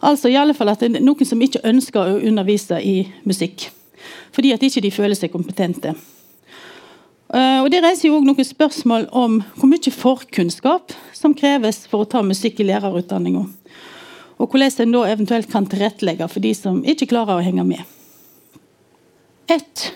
Altså 0.00 0.30
i 0.32 0.38
alle 0.40 0.54
fall 0.56 0.72
at 0.72 0.80
det 0.80 0.94
er 0.96 1.04
Noen 1.04 1.28
som 1.28 1.42
ikke 1.44 1.60
ønsker 1.68 2.00
å 2.00 2.22
undervise 2.24 2.78
i 2.80 3.02
musikk. 3.28 3.68
Fordi 4.32 4.54
at 4.54 4.64
ikke 4.64 4.80
de 4.80 4.92
føler 4.94 5.18
seg 5.18 5.32
kompetente. 5.34 5.92
Uh, 7.30 7.62
og 7.62 7.68
Det 7.70 7.82
reiser 7.84 8.08
jo 8.08 8.16
også 8.16 8.26
noen 8.26 8.48
spørsmål 8.48 9.06
om 9.12 9.38
hvor 9.58 9.68
mye 9.70 9.92
forkunnskap 9.94 10.96
som 11.14 11.36
kreves 11.36 11.84
for 11.90 12.02
å 12.02 12.08
ta 12.08 12.24
musikk 12.26 12.62
i 12.62 12.66
lærerutdanninga. 12.72 13.44
Og 14.40 14.48
hvordan 14.48 14.86
en 14.86 14.96
da 14.96 15.04
eventuelt 15.12 15.50
kan 15.52 15.68
tilrettelegge 15.68 16.26
for 16.32 16.40
de 16.40 16.54
som 16.56 16.80
ikke 16.80 17.10
klarer 17.12 17.36
å 17.36 17.44
henge 17.44 17.66
med. 17.68 17.84
Et 19.52 19.90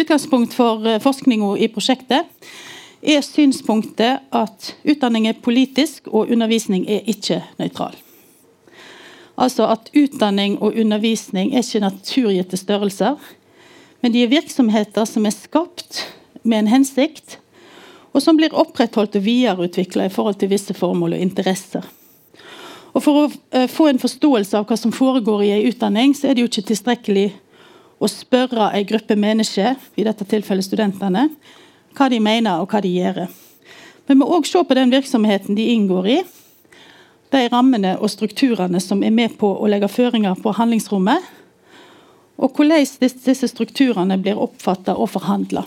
utgangspunkt 0.00 0.54
for 0.56 0.84
uh, 0.86 0.98
forskninga 1.02 1.54
i 1.58 1.68
prosjektet 1.72 2.28
er 3.00 3.24
synspunktet 3.24 4.20
at 4.32 4.70
utdanning 4.84 5.28
er 5.28 5.40
politisk 5.40 6.08
og 6.08 6.30
undervisning 6.30 6.86
er 6.88 7.06
ikke 7.08 7.40
nøytral. 7.58 7.96
Altså 9.40 9.70
at 9.72 9.88
utdanning 9.96 10.58
og 10.60 10.76
undervisning 10.76 11.54
er 11.54 11.64
ikke 11.64 11.80
naturgitte 11.80 12.60
størrelser, 12.60 13.16
men 14.00 14.12
de 14.12 14.24
er 14.24 14.32
virksomheter 14.32 15.08
som 15.08 15.26
er 15.26 15.36
skapt 15.36 16.04
med 16.42 16.58
en 16.58 16.72
hensikt, 16.74 17.38
og 18.12 18.22
som 18.24 18.36
blir 18.36 18.54
opprettholdt 18.56 19.16
og 19.16 19.24
videreutvikla 19.24 20.08
i 20.08 20.12
forhold 20.12 20.40
til 20.40 20.50
visse 20.50 20.74
formål 20.74 21.16
og 21.16 21.24
interesser. 21.24 21.84
Og 22.90 23.04
For 23.04 23.16
å 23.16 23.26
eh, 23.54 23.68
få 23.70 23.86
en 23.90 24.02
forståelse 24.02 24.58
av 24.58 24.66
hva 24.66 24.76
som 24.76 24.92
foregår 24.92 25.44
i 25.46 25.52
en 25.54 25.68
utdanning, 25.70 26.14
så 26.16 26.28
er 26.28 26.34
det 26.34 26.42
jo 26.42 26.50
ikke 26.50 26.68
tilstrekkelig 26.72 27.28
å 28.00 28.08
spørre 28.08 28.70
en 28.72 28.86
gruppe 28.88 29.16
mennesker, 29.18 29.76
i 30.00 30.04
dette 30.06 30.24
tilfellet 30.28 30.64
studentene, 30.64 31.28
hva 31.96 32.08
de 32.08 32.20
mener 32.22 32.62
og 32.62 32.72
hva 32.72 32.80
de 32.80 32.92
gjør. 32.94 33.26
Vi 34.08 34.16
må 34.18 34.28
òg 34.32 34.46
se 34.48 34.62
på 34.64 34.76
den 34.76 34.92
virksomheten 34.92 35.58
de 35.58 35.68
inngår 35.74 36.08
i. 36.08 36.20
De 37.30 37.42
rammene 37.52 37.92
og 38.00 38.10
strukturene 38.10 38.80
som 38.82 39.04
er 39.06 39.12
med 39.14 39.36
på 39.38 39.52
å 39.52 39.68
legge 39.70 39.90
føringer 39.90 40.38
på 40.40 40.54
handlingsrommet. 40.56 41.28
Og 42.40 42.56
hvordan 42.56 42.88
disse 43.02 43.50
strukturene 43.52 44.16
blir 44.18 44.40
oppfatta 44.40 44.96
og 44.96 45.12
forhandla. 45.12 45.66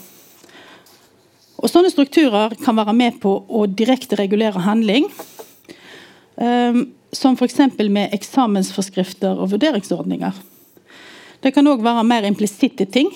Og 1.64 1.72
Sånne 1.72 1.94
strukturer 1.94 2.58
kan 2.60 2.76
være 2.76 2.96
med 2.98 3.22
på 3.24 3.38
å 3.48 3.64
direkte 3.70 4.18
regulere 4.20 4.66
handling. 4.66 5.06
Um, 6.36 6.90
som 7.14 7.38
f.eks. 7.38 7.60
med 7.94 8.12
eksamensforskrifter 8.18 9.38
og 9.38 9.54
vurderingsordninger. 9.54 10.34
Det 11.44 11.52
kan 11.52 11.68
òg 11.68 11.82
være 11.84 12.06
mer 12.08 12.24
implisitte 12.24 12.86
ting 12.88 13.10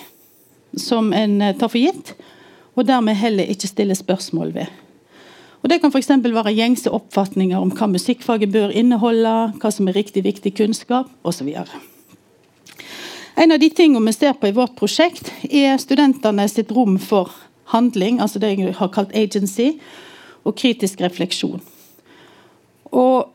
som 0.75 1.13
en 1.15 1.39
eh, 1.41 1.55
tar 1.55 1.71
for 1.71 1.79
gitt, 1.79 2.11
og 2.75 2.85
dermed 2.85 3.15
heller 3.15 3.47
ikke 3.47 3.69
stille 3.69 3.95
spørsmål 3.95 4.51
ved. 4.53 4.73
Og 5.63 5.69
Det 5.69 5.79
kan 5.81 5.91
f.eks. 5.91 6.09
være 6.23 6.53
gjengse 6.53 6.91
oppfatninger 6.91 7.57
om 7.57 7.71
hva 7.71 7.87
musikkfaget 7.89 8.51
bør 8.51 8.75
inneholde, 8.75 9.53
hva 9.57 9.71
som 9.71 9.87
er 9.87 9.97
riktig 9.97 10.23
viktig 10.23 10.53
kunnskap 10.59 11.09
osv. 11.23 11.49
En 13.37 13.51
av 13.51 13.59
de 13.59 13.69
tingene 13.69 14.05
vi 14.05 14.13
ser 14.13 14.35
på 14.37 14.51
i 14.51 14.55
vårt 14.55 14.75
prosjekt, 14.75 15.31
er 15.49 15.79
studentene 15.81 16.45
sitt 16.51 16.71
rom 16.71 16.97
for 16.99 17.31
handling, 17.73 18.21
altså 18.21 18.39
det 18.39 18.53
jeg 18.53 18.75
har 18.77 18.91
kalt 18.93 19.15
agency, 19.15 19.73
og 20.43 20.55
kritisk 20.55 21.01
refleksjon. 21.01 21.63
Og 22.91 23.27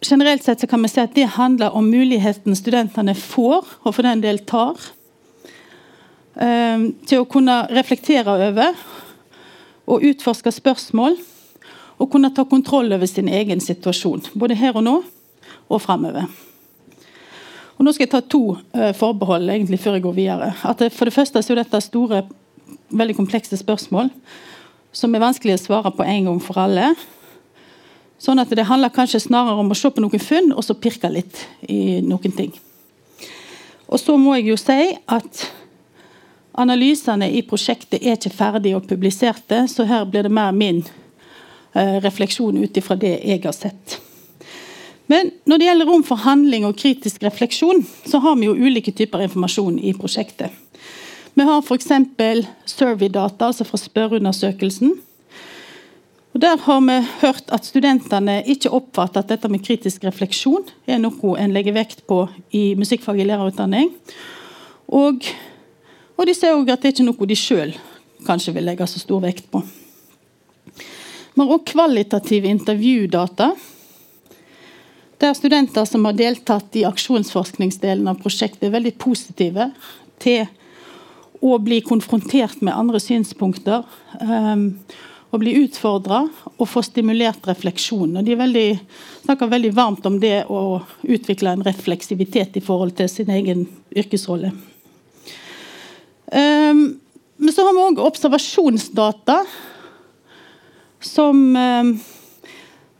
Generelt 0.00 0.44
sett 0.44 0.64
kan 0.70 0.82
vi 0.82 0.88
si 0.88 1.00
at 1.02 1.14
det 1.14 1.26
handler 1.36 1.76
om 1.76 1.90
muligheten 1.90 2.56
studentene 2.56 3.14
får, 3.14 3.68
og 3.84 3.94
for 3.94 4.06
den 4.06 4.22
del 4.24 4.40
tar, 4.48 4.80
Ehm, 6.40 6.92
til 7.04 7.20
å 7.20 7.28
kunne 7.28 7.64
reflektere 7.74 8.32
over 8.48 8.76
og 9.90 10.04
utforske 10.06 10.52
spørsmål. 10.54 11.18
Og 12.00 12.08
kunne 12.08 12.30
ta 12.32 12.46
kontroll 12.48 12.92
over 12.96 13.08
sin 13.10 13.28
egen 13.28 13.60
situasjon, 13.60 14.22
både 14.40 14.56
her 14.56 14.76
og 14.78 14.86
nå 14.86 14.94
og 15.68 15.82
framover. 15.84 16.30
Og 17.76 17.84
nå 17.84 17.92
skal 17.92 18.06
jeg 18.06 18.12
ta 18.12 18.20
to 18.24 18.56
uh, 18.56 18.90
forbehold 18.96 19.48
egentlig 19.52 19.78
før 19.80 19.98
jeg 19.98 20.04
går 20.04 20.16
videre. 20.16 20.48
At 20.64 20.80
for 20.92 21.08
det 21.08 21.14
første 21.16 21.42
så 21.44 21.52
er 21.52 21.60
dette 21.60 21.80
store, 21.84 22.22
veldig 22.90 23.16
komplekse 23.16 23.56
spørsmål 23.60 24.08
som 24.96 25.14
er 25.14 25.22
vanskelig 25.22 25.58
å 25.58 25.60
svare 25.60 25.92
på 25.94 26.04
en 26.08 26.28
gang 26.28 26.40
for 26.42 26.60
alle. 26.60 26.90
Sånn 28.20 28.38
at 28.38 28.50
Det 28.52 28.68
handler 28.68 28.92
kanskje 28.92 29.22
snarere 29.24 29.60
om 29.60 29.70
å 29.72 29.78
se 29.78 29.88
på 29.90 30.02
noen 30.02 30.20
funn 30.20 30.52
og 30.52 30.64
så 30.64 30.76
pirke 30.76 31.08
litt 31.08 31.40
i 31.68 32.00
noen 32.04 32.36
ting. 32.36 32.52
Og 33.88 33.98
så 33.98 34.16
må 34.20 34.36
jeg 34.36 34.52
jo 34.52 34.60
si 34.60 34.82
at 35.08 35.46
Analysene 36.60 37.28
i 37.30 37.44
prosjektet 37.46 38.02
er 38.02 38.16
ikke 38.18 38.32
ferdige 38.34 38.76
og 38.76 38.88
publiserte, 38.90 39.62
så 39.70 39.86
her 39.86 40.06
blir 40.10 40.26
det 40.26 40.32
mer 40.34 40.50
min 40.52 40.82
uh, 40.82 41.98
refleksjon 42.02 42.58
ut 42.58 42.76
ifra 42.76 42.96
det 42.98 43.14
jeg 43.22 43.44
har 43.44 43.54
sett. 43.54 44.00
Men 45.10 45.30
når 45.48 45.58
det 45.58 45.68
gjelder 45.68 45.88
rom 45.90 46.02
for 46.06 46.22
handling 46.22 46.66
og 46.66 46.76
kritisk 46.78 47.22
refleksjon, 47.26 47.84
så 48.06 48.20
har 48.22 48.36
vi 48.38 48.50
jo 48.50 48.56
ulike 48.58 48.92
typer 48.94 49.24
informasjon 49.26 49.78
i 49.78 49.94
prosjektet. 49.94 50.50
Vi 51.34 51.46
har 51.46 51.62
f.eks. 51.62 51.88
survey-data, 52.66 53.48
altså 53.48 53.64
fra 53.66 53.78
spørreundersøkelsen. 53.78 54.98
Og 56.34 56.40
Der 56.40 56.56
har 56.56 56.80
vi 56.80 56.96
hørt 57.20 57.50
at 57.50 57.66
studentene 57.66 58.42
ikke 58.46 58.70
oppfatter 58.70 59.24
at 59.24 59.28
dette 59.32 59.48
med 59.50 59.64
kritisk 59.66 60.04
refleksjon 60.06 60.68
er 60.86 61.00
noe 61.02 61.36
en 61.38 61.54
legger 61.54 61.74
vekt 61.74 62.06
på 62.06 62.28
i 62.54 62.74
musikkfaget 62.78 63.24
i 63.24 63.30
lærerutdanning. 63.32 63.90
Og 64.88 65.26
og 66.20 66.26
de 66.28 66.34
ser 66.36 66.52
òg 66.52 66.68
at 66.68 66.82
det 66.82 66.92
ikke 66.92 67.00
er 67.00 67.08
noe 67.08 67.26
de 67.30 67.36
sjøl 67.38 67.70
kanskje 68.26 68.52
vil 68.52 68.66
legge 68.68 68.84
så 68.90 69.00
stor 69.00 69.22
vekt 69.24 69.46
på. 69.48 69.62
Vi 70.76 71.40
har 71.40 71.52
òg 71.54 71.62
kvalitative 71.70 72.50
intervjudata. 72.50 73.54
Der 75.20 75.32
studenter 75.36 75.86
som 75.88 76.04
har 76.04 76.18
deltatt 76.18 76.76
i 76.76 76.84
aksjonsforskningsdelen 76.84 78.08
av 78.12 78.20
prosjektet, 78.20 78.66
er 78.68 78.74
veldig 78.74 78.92
positive 79.00 79.70
til 80.20 80.44
å 81.40 81.56
bli 81.64 81.80
konfrontert 81.88 82.60
med 82.60 82.76
andre 82.76 83.00
synspunkter. 83.00 83.86
Um, 84.20 84.74
og 85.30 85.42
bli 85.42 85.54
utfordra 85.62 86.24
og 86.56 86.68
få 86.68 86.82
stimulert 86.82 87.46
refleksjon. 87.46 88.16
Og 88.18 88.26
de 88.26 88.36
veldig, 88.38 88.66
snakker 89.24 89.50
veldig 89.50 89.72
varmt 89.76 90.06
om 90.10 90.18
det 90.22 90.44
å 90.50 90.80
utvikle 91.06 91.54
en 91.54 91.66
refleksivitet 91.66 92.58
i 92.58 92.64
forhold 92.64 92.96
til 92.98 93.10
sin 93.10 93.30
egen 93.30 93.66
yrkesrolle. 93.94 94.50
Um, 96.30 96.82
men 97.40 97.54
så 97.54 97.64
har 97.66 97.74
vi 97.74 97.84
òg 97.84 98.02
observasjonsdata 98.02 99.38
som 101.00 101.38
um, 101.56 101.94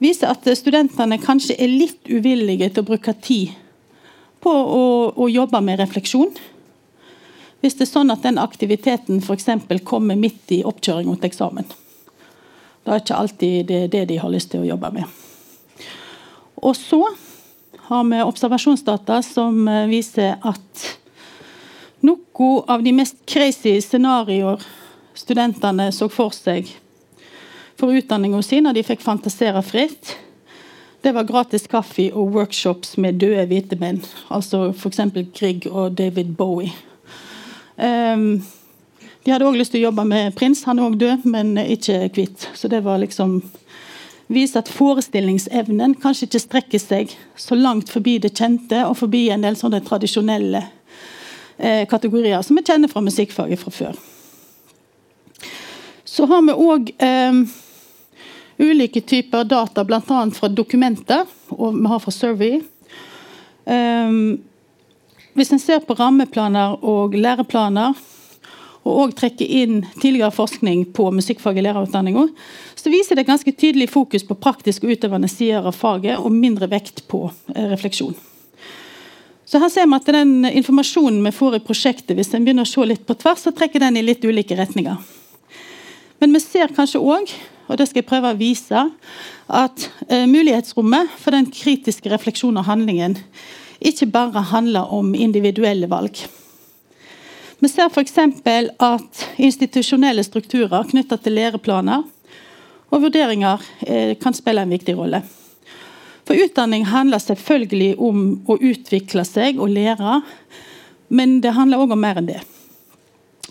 viser 0.01 0.31
at 0.31 0.47
studentene 0.57 1.19
kanskje 1.23 1.59
er 1.61 1.71
litt 1.71 2.09
uvillige 2.09 2.71
til 2.71 2.83
å 2.83 2.91
bruke 2.95 3.15
tid 3.21 3.53
på 4.41 4.51
å, 4.51 4.87
å 5.13 5.29
jobbe 5.29 5.61
med 5.63 5.83
refleksjon. 5.83 6.33
Hvis 7.61 7.77
det 7.77 7.85
er 7.85 7.91
sånn 7.91 8.15
at 8.15 8.25
den 8.25 8.41
aktiviteten 8.41 9.21
f.eks. 9.21 9.51
kommer 9.85 10.17
midt 10.17 10.55
i 10.55 10.63
oppkjøringa 10.65 11.19
til 11.19 11.29
eksamen. 11.29 11.69
Det 12.85 12.93
er 12.93 13.03
ikke 13.03 13.19
alltid 13.23 13.67
det, 13.69 13.81
det 13.93 14.05
de 14.09 14.19
har 14.21 14.33
lyst 14.33 14.51
til 14.53 14.65
å 14.65 14.71
jobbe 14.71 14.91
med. 14.95 15.19
Og 16.61 16.77
så 16.77 17.01
har 17.91 18.05
vi 18.09 18.21
observasjonsdata 18.23 19.21
som 19.27 19.69
eh, 19.69 19.89
viser 19.91 20.37
at 20.47 20.87
noe 22.07 22.51
av 22.71 22.85
de 22.85 22.93
mest 22.97 23.19
crazy 23.29 23.77
scenarioer 23.85 24.63
studentene 25.19 25.91
så 25.93 26.09
for 26.09 26.33
seg 26.33 26.71
for 27.81 27.97
utdanninga 27.97 28.43
si 28.45 28.61
når 28.61 28.77
de 28.77 28.85
fikk 28.85 29.05
fantasere 29.05 29.63
fritt, 29.65 30.15
det 31.01 31.15
var 31.17 31.29
gratis 31.29 31.65
kaffe 31.71 32.11
og 32.13 32.35
workshops 32.35 32.99
med 33.01 33.21
døde 33.23 33.47
hvite 33.49 33.79
menn. 33.81 34.03
Altså 34.29 34.69
f.eks. 34.75 35.01
Grieg 35.33 35.69
og 35.71 35.97
David 35.97 36.35
Bowie. 36.37 36.75
Um, 37.81 38.43
de 39.25 39.33
hadde 39.33 39.47
òg 39.49 39.59
lyst 39.61 39.75
til 39.75 39.83
å 39.83 39.89
jobbe 39.91 40.05
med 40.09 40.35
prins. 40.37 40.63
Han 40.69 40.81
er 40.81 40.89
òg 40.89 40.99
død, 41.01 41.27
men 41.29 41.53
ikke 41.61 42.07
hvit. 42.17 42.49
Så 42.57 42.71
det 42.73 42.85
var 42.87 43.03
liksom 43.03 43.41
Vise 44.31 44.61
at 44.61 44.69
forestillingsevnen 44.71 45.97
kanskje 45.99 46.29
ikke 46.29 46.39
strekker 46.39 46.79
seg 46.79 47.15
så 47.35 47.57
langt 47.59 47.89
forbi 47.91 48.13
det 48.23 48.31
kjente 48.39 48.85
og 48.87 48.95
forbi 49.01 49.25
en 49.35 49.43
del 49.43 49.57
sånne 49.59 49.81
tradisjonelle 49.83 50.61
eh, 51.59 51.83
kategorier 51.91 52.45
som 52.47 52.55
vi 52.55 52.63
kjenner 52.63 52.93
fra 52.93 53.03
musikkfaget 53.03 53.59
fra 53.59 53.73
før. 53.75 53.99
Så 56.07 56.29
har 56.31 56.47
vi 56.47 56.55
òg 56.55 56.93
eh, 57.03 57.41
ulike 58.61 59.03
typer 59.03 59.49
data, 59.51 59.83
bl.a. 59.85 60.21
fra 60.37 60.53
dokumenter, 60.55 61.27
og 61.51 61.81
vi 61.81 61.91
har 61.91 62.05
fra 62.05 62.15
Survey. 62.15 62.61
Um, 63.65 64.39
hvis 65.35 65.53
en 65.55 65.63
ser 65.63 65.83
på 65.87 65.95
rammeplaner 65.99 66.79
og 66.87 67.15
læreplaner, 67.19 67.99
og 68.87 68.97
òg 69.05 69.13
trekke 69.19 69.45
inn 69.45 69.83
tidligere 70.01 70.33
forskning 70.33 70.87
på 70.97 71.11
musikkfag 71.13 71.61
i 71.61 71.65
lærerutdanninga, 71.67 72.27
så 72.79 72.93
viser 72.93 73.19
det 73.19 73.27
ganske 73.29 73.53
tydelig 73.53 73.91
fokus 73.93 74.25
på 74.25 74.39
praktisk 74.41 74.87
og 74.87 74.95
utøvende 74.95 75.29
sider 75.29 75.67
av 75.69 75.77
faget, 75.77 76.17
og 76.19 76.33
mindre 76.33 76.71
vekt 76.71 77.05
på 77.11 77.27
eh, 77.55 77.69
refleksjon. 77.75 78.17
Så 79.51 79.59
her 79.59 79.71
ser 79.73 79.89
vi 79.91 79.99
at 79.99 80.11
den 80.15 80.47
informasjonen 80.47 81.25
vi 81.27 81.35
får 81.35 81.59
i 81.59 81.65
prosjektet, 81.65 82.15
hvis 82.17 82.33
en 82.35 82.47
begynner 82.47 82.65
å 82.65 82.71
se 82.71 82.87
litt 82.87 83.05
på 83.07 83.19
tvers, 83.19 83.45
så 83.45 83.53
trekker 83.53 83.83
den 83.83 83.99
i 83.99 84.05
litt 84.07 84.25
ulike 84.25 84.57
retninger. 84.57 84.97
Men 86.23 86.37
vi 86.37 86.43
ser 86.45 86.73
kanskje 86.77 87.03
òg, 87.03 87.33
og 87.69 87.79
det 87.79 87.89
skal 87.89 88.01
jeg 88.01 88.09
prøve 88.09 88.33
å 88.33 88.39
vise, 88.39 88.85
at 89.51 89.89
eh, 90.09 90.27
mulighetsrommet 90.31 91.13
for 91.21 91.37
den 91.37 91.51
kritiske 91.53 92.13
refleksjonen 92.13 92.63
og 92.63 92.71
handlingen 92.71 93.19
ikke 93.81 94.09
bare 94.13 94.43
handler 94.51 94.93
om 94.93 95.15
individuelle 95.17 95.89
valg. 95.91 96.21
Vi 97.61 97.69
ser 97.69 97.91
f.eks. 97.93 98.15
at 98.79 99.27
institusjonelle 99.37 100.23
strukturer 100.25 100.87
knyttet 100.89 101.21
til 101.21 101.35
læreplaner 101.37 102.07
og 102.89 103.03
vurderinger 103.03 103.61
eh, 103.85 104.15
kan 104.17 104.33
spille 104.33 104.65
en 104.65 104.73
viktig 104.73 104.95
rolle. 104.97 105.21
For 106.25 106.41
utdanning 106.41 106.87
handler 106.89 107.21
selvfølgelig 107.21 107.99
om 108.01 108.23
å 108.49 108.57
utvikle 108.57 109.27
seg 109.29 109.61
og 109.61 109.75
lære, 109.77 110.23
men 111.13 111.37
det 111.45 111.53
handler 111.53 111.85
òg 111.85 111.93
om 111.93 112.01
mer 112.01 112.23
enn 112.23 112.33
det. 112.33 112.41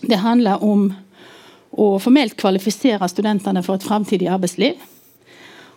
Det 0.02 0.18
handler 0.18 0.58
om 0.64 0.88
å 1.70 1.92
formelt 2.02 2.34
kvalifisere 2.40 3.06
studentene 3.08 3.62
for 3.62 3.78
et 3.78 3.86
framtidig 3.86 4.26
arbeidsliv. 4.26 4.74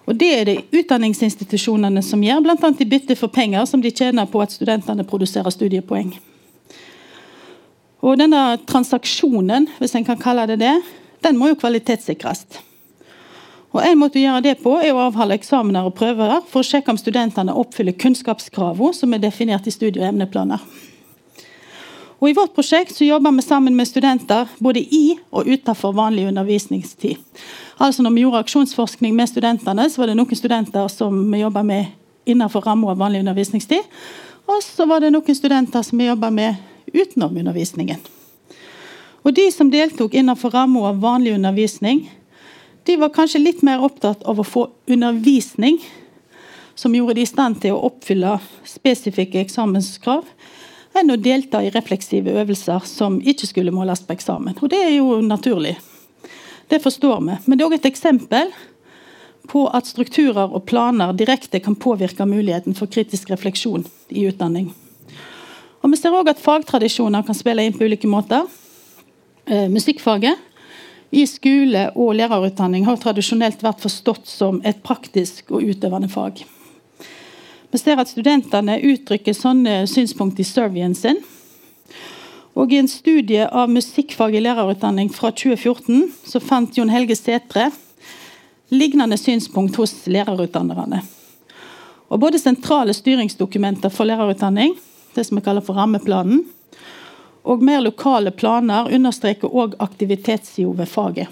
Og 0.09 0.17
Det 0.17 0.33
er 0.39 0.45
det 0.49 0.61
utdanningsinstitusjonene 0.73 2.01
som 2.01 2.23
gjør, 2.25 2.41
bl.a. 2.41 2.75
i 2.81 2.93
bytte 2.97 3.15
for 3.15 3.29
penger 3.29 3.69
som 3.69 3.81
de 3.81 3.93
tjener 3.93 4.25
på 4.25 4.41
at 4.41 4.57
studentene 4.57 5.05
produserer 5.05 5.53
studiepoeng. 5.53 6.15
Og 8.03 8.19
denne 8.19 8.41
transaksjonen, 8.67 9.69
hvis 9.79 9.95
en 9.95 10.05
kan 10.05 10.19
kalle 10.19 10.45
det 10.51 10.59
det, 10.59 10.75
den 11.23 11.37
må 11.39 11.53
jo 11.53 11.59
kvalitetssikres. 11.61 12.45
Og 13.73 13.81
En 13.81 13.97
måte 13.97 14.19
å 14.19 14.21
gjøre 14.21 14.43
det 14.45 14.57
på 14.61 14.75
er 14.83 14.93
å 14.93 15.07
avholde 15.07 15.33
eksamener 15.39 15.87
og 15.87 15.95
prøver 15.97 16.43
for 16.51 16.61
å 16.61 16.67
sjekke 16.67 16.93
om 16.93 16.99
studentene 16.99 17.55
oppfyller 17.57 17.95
kunnskapskravene 17.97 18.93
som 18.93 19.13
er 19.13 19.23
definert 19.23 19.65
i 19.65 19.73
studie- 19.73 20.03
og 20.03 20.11
emneplaner. 20.11 20.59
Og 22.19 22.29
I 22.29 22.35
vårt 22.37 22.53
prosjekt 22.55 22.93
så 22.95 23.07
jobber 23.07 23.33
vi 23.35 23.41
sammen 23.41 23.75
med 23.75 23.87
studenter 23.87 24.47
både 24.59 24.79
i 24.79 25.17
og 25.31 25.47
utenfor 25.47 25.95
vanlig 25.95 26.27
undervisningstid. 26.27 27.17
Altså 27.79 28.03
når 28.03 28.13
vi 28.13 28.21
gjorde 28.21 28.43
aksjonsforskning 28.45 29.15
med 29.15 29.27
studentene, 29.27 29.89
så 29.89 30.03
var 30.03 30.11
det 30.11 30.15
noen 30.15 30.37
studenter 30.37 30.87
som 30.87 31.17
vi 31.31 31.41
jobba 31.41 31.63
med 31.63 31.85
innenfor 32.25 32.61
ramma 32.61 32.91
av 32.91 33.01
vanlig 33.01 33.23
undervisningstid. 33.25 33.89
Og 34.47 34.61
så 34.63 34.85
var 34.85 35.01
det 35.01 35.11
noen 35.11 35.35
studenter 35.35 35.81
som 35.83 35.99
vi 35.99 36.07
jobba 36.07 36.29
med 36.29 36.72
utenom 36.93 37.37
undervisningen. 37.37 38.01
Og 39.23 39.33
De 39.33 39.47
som 39.51 39.69
deltok 39.71 40.13
innenfor 40.13 40.51
ramma 40.51 40.89
av 40.89 40.99
vanlig 40.99 41.35
undervisning, 41.35 42.09
de 42.83 42.97
var 42.99 43.13
kanskje 43.15 43.39
litt 43.39 43.61
mer 43.63 43.83
opptatt 43.83 44.23
av 44.27 44.39
å 44.39 44.43
få 44.43 44.67
undervisning 44.91 45.79
som 46.75 46.95
gjorde 46.95 47.13
de 47.13 47.23
i 47.23 47.29
stand 47.29 47.61
til 47.61 47.75
å 47.75 47.85
oppfylle 47.87 48.35
spesifikke 48.67 49.39
eksamenskrav, 49.39 50.25
enn 50.93 51.13
å 51.13 51.17
delta 51.17 51.61
i 51.63 51.71
refleksive 51.73 52.33
øvelser 52.41 52.83
som 52.85 53.21
ikke 53.21 53.47
skulle 53.49 53.73
måles 53.73 54.03
på 54.03 54.13
eksamen. 54.17 54.57
Og 54.59 54.69
Det 54.69 54.81
er 54.83 54.93
jo 54.97 55.21
naturlig. 55.21 55.77
Det 56.67 56.81
forstår 56.83 57.21
vi. 57.21 57.37
Men 57.45 57.57
det 57.57 57.63
er 57.63 57.69
òg 57.69 57.75
et 57.79 57.89
eksempel 57.89 58.51
på 59.47 59.65
at 59.75 59.87
strukturer 59.87 60.53
og 60.53 60.65
planer 60.65 61.13
direkte 61.13 61.59
kan 61.59 61.75
påvirke 61.75 62.25
muligheten 62.25 62.75
for 62.75 62.87
kritisk 62.87 63.29
refleksjon 63.29 63.85
i 64.09 64.27
utdanning. 64.27 64.71
Og 65.83 65.91
Vi 65.91 65.99
ser 65.99 66.15
òg 66.15 66.29
at 66.31 66.39
fagtradisjoner 66.39 67.25
kan 67.27 67.35
spille 67.35 67.63
inn 67.65 67.75
på 67.75 67.83
ulike 67.83 68.07
måter. 68.07 68.47
Eh, 69.45 69.67
musikkfaget 69.67 70.39
i 71.11 71.25
skole 71.27 71.89
og 71.99 72.15
lærerutdanning 72.15 72.87
har 72.87 72.97
tradisjonelt 72.97 73.61
vært 73.61 73.83
forstått 73.83 74.25
som 74.25 74.61
et 74.63 74.79
praktisk 74.81 75.51
og 75.51 75.61
utøvende 75.67 76.07
fag. 76.09 76.45
Vi 77.73 77.81
ser 77.81 77.99
at 77.99 78.09
studentene 78.09 78.79
uttrykker 78.79 79.35
sånne 79.35 79.83
synspunkt 79.89 80.39
i 80.39 80.47
surveyen 80.47 80.95
sin. 80.95 81.19
Og 82.55 82.71
I 82.71 82.79
en 82.79 82.87
studie 82.87 83.43
av 83.49 83.69
musikkfag 83.69 84.37
i 84.37 84.43
lærerutdanning 84.45 85.11
fra 85.11 85.33
2014 85.33 86.07
så 86.29 86.39
fant 86.39 86.77
Jon 86.77 86.93
Helge 86.93 87.17
Setre 87.17 87.67
lignende 88.73 89.17
synspunkt 89.17 89.75
hos 89.75 90.05
lærerutdannerne. 90.07 91.03
Og 92.09 92.19
Både 92.21 92.39
sentrale 92.39 92.93
styringsdokumenter 92.93 93.89
for 93.89 94.05
lærerutdanning 94.05 94.77
det 95.15 95.25
som 95.27 95.37
vi 95.37 95.45
kaller 95.45 95.63
for 95.65 95.77
rammeplanen. 95.79 96.43
Og 97.43 97.63
mer 97.63 97.81
lokale 97.83 98.31
planer 98.31 98.91
understreker 98.95 99.51
òg 99.51 99.75
aktivitetssida 99.83 100.71
ved 100.77 100.87
faget. 100.87 101.27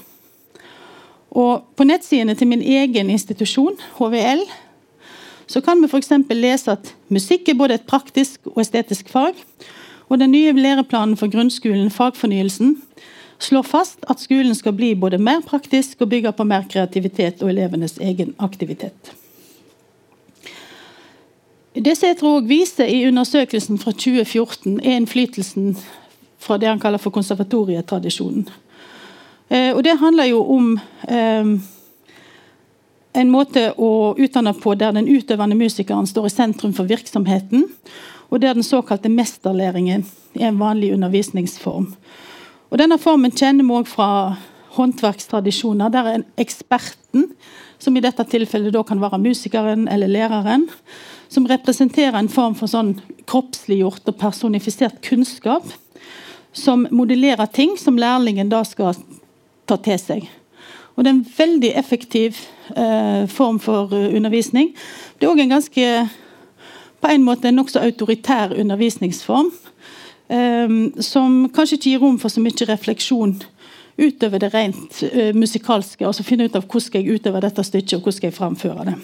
Og 1.31 1.63
På 1.75 1.87
nettsidene 1.87 2.35
til 2.35 2.47
min 2.47 2.61
egen 2.61 3.09
institusjon, 3.09 3.77
HVL, 3.95 4.43
så 5.47 5.61
kan 5.61 5.81
vi 5.81 5.87
f.eks. 5.87 6.11
lese 6.29 6.71
at 6.75 6.91
musikk 7.07 7.49
er 7.49 7.59
både 7.59 7.79
et 7.79 7.87
praktisk 7.87 8.47
og 8.51 8.61
estetisk 8.63 9.09
fag. 9.09 9.35
Og 10.09 10.19
den 10.19 10.31
nye 10.31 10.51
læreplanen 10.51 11.17
for 11.17 11.31
grunnskolen, 11.31 11.91
fagfornyelsen, 11.91 12.75
slår 13.39 13.63
fast 13.63 14.05
at 14.11 14.19
skolen 14.19 14.55
skal 14.55 14.75
bli 14.77 14.93
både 14.95 15.17
mer 15.17 15.41
praktisk 15.47 16.03
og 16.03 16.11
bygge 16.11 16.31
på 16.35 16.45
mer 16.47 16.67
kreativitet 16.69 17.41
og 17.41 17.49
elevenes 17.49 17.97
egen 17.97 18.35
aktivitet. 18.39 19.15
Det 21.75 22.03
jeg 22.03 22.17
tror 22.19 22.41
også 22.41 22.47
viser 22.47 22.85
i 22.91 23.05
undersøkelsen 23.07 23.77
fra 23.79 23.91
2014, 23.91 24.79
er 24.83 24.97
innflytelsen 24.99 25.77
fra 26.39 26.57
det 26.57 26.67
han 26.67 26.79
kaller 26.79 26.99
for 26.99 27.15
konservatorietradisjonen. 27.15 28.49
Eh, 29.49 29.71
og 29.75 29.83
Det 29.83 29.99
handler 29.99 30.25
jo 30.25 30.41
om 30.51 30.79
eh, 31.07 31.45
en 33.13 33.31
måte 33.31 33.71
å 33.77 34.15
utdanne 34.19 34.53
på 34.53 34.75
der 34.75 34.91
den 34.91 35.07
utøvende 35.07 35.55
musikeren 35.55 36.07
står 36.07 36.27
i 36.27 36.33
sentrum 36.35 36.73
for 36.73 36.83
virksomheten, 36.91 37.63
og 38.29 38.41
der 38.41 38.53
den 38.53 38.63
såkalte 38.63 39.09
mesterlæringen 39.09 40.05
er 40.39 40.47
en 40.47 40.59
vanlig 40.59 40.93
undervisningsform. 40.93 41.93
Og 42.71 42.79
Denne 42.79 42.99
formen 42.99 43.31
kjenner 43.31 43.63
vi 43.63 43.79
òg 43.79 43.87
fra 43.87 44.11
håndverkstradisjoner, 44.75 45.91
der 45.91 46.23
eksperten, 46.39 47.31
som 47.81 47.97
i 47.97 48.03
dette 48.03 48.23
tilfellet 48.29 48.73
da 48.75 48.83
kan 48.87 49.01
være 49.01 49.19
musikeren 49.21 49.87
eller 49.91 50.11
læreren, 50.11 50.67
som 51.31 51.47
representerer 51.49 52.19
en 52.19 52.29
form 52.31 52.55
for 52.55 52.71
sånn 52.71 52.93
kroppsliggjort 53.29 54.07
og 54.11 54.19
personifisert 54.19 55.01
kunnskap, 55.05 55.65
som 56.53 56.85
modellerer 56.91 57.47
ting 57.51 57.77
som 57.79 57.99
lærlingen 57.99 58.51
da 58.51 58.61
skal 58.67 58.97
ta 59.67 59.77
til 59.79 59.99
seg. 59.99 60.29
Og 60.95 61.03
Det 61.03 61.09
er 61.09 61.15
en 61.15 61.27
veldig 61.37 61.71
effektiv 61.79 62.37
eh, 62.75 63.27
form 63.27 63.59
for 63.59 63.93
uh, 63.95 64.15
undervisning. 64.15 64.73
Det 65.17 65.25
er 65.25 65.31
òg 65.31 65.39
en 65.39 65.55
ganske 65.55 65.85
på 67.01 67.09
en 67.09 67.23
måte 67.23 67.47
en 67.49 67.57
nokså 67.57 67.81
autoritær 67.81 68.53
undervisningsform. 68.53 69.49
Eh, 70.29 70.75
som 71.01 71.47
kanskje 71.49 71.79
ikke 71.79 71.89
gir 71.89 72.03
rom 72.03 72.19
for 72.19 72.29
så 72.29 72.43
mye 72.43 72.67
refleksjon 72.69 73.39
utover 74.01 74.39
det 74.39 74.51
rent 74.53 75.03
uh, 75.13 75.31
musikalske. 75.37 76.05
Altså 76.07 76.25
finne 76.25 76.47
ut 76.47 76.55
av 76.57 76.65
hvordan 76.65 76.87
skal 76.87 77.03
jeg 77.03 77.19
utøve 77.19 77.41
dette 77.43 77.65
stykket 77.65 77.97
og 77.97 78.05
hvordan 78.05 78.17
skal 78.17 78.31
jeg 78.31 78.37
framføre 78.37 78.85
det. 78.89 78.95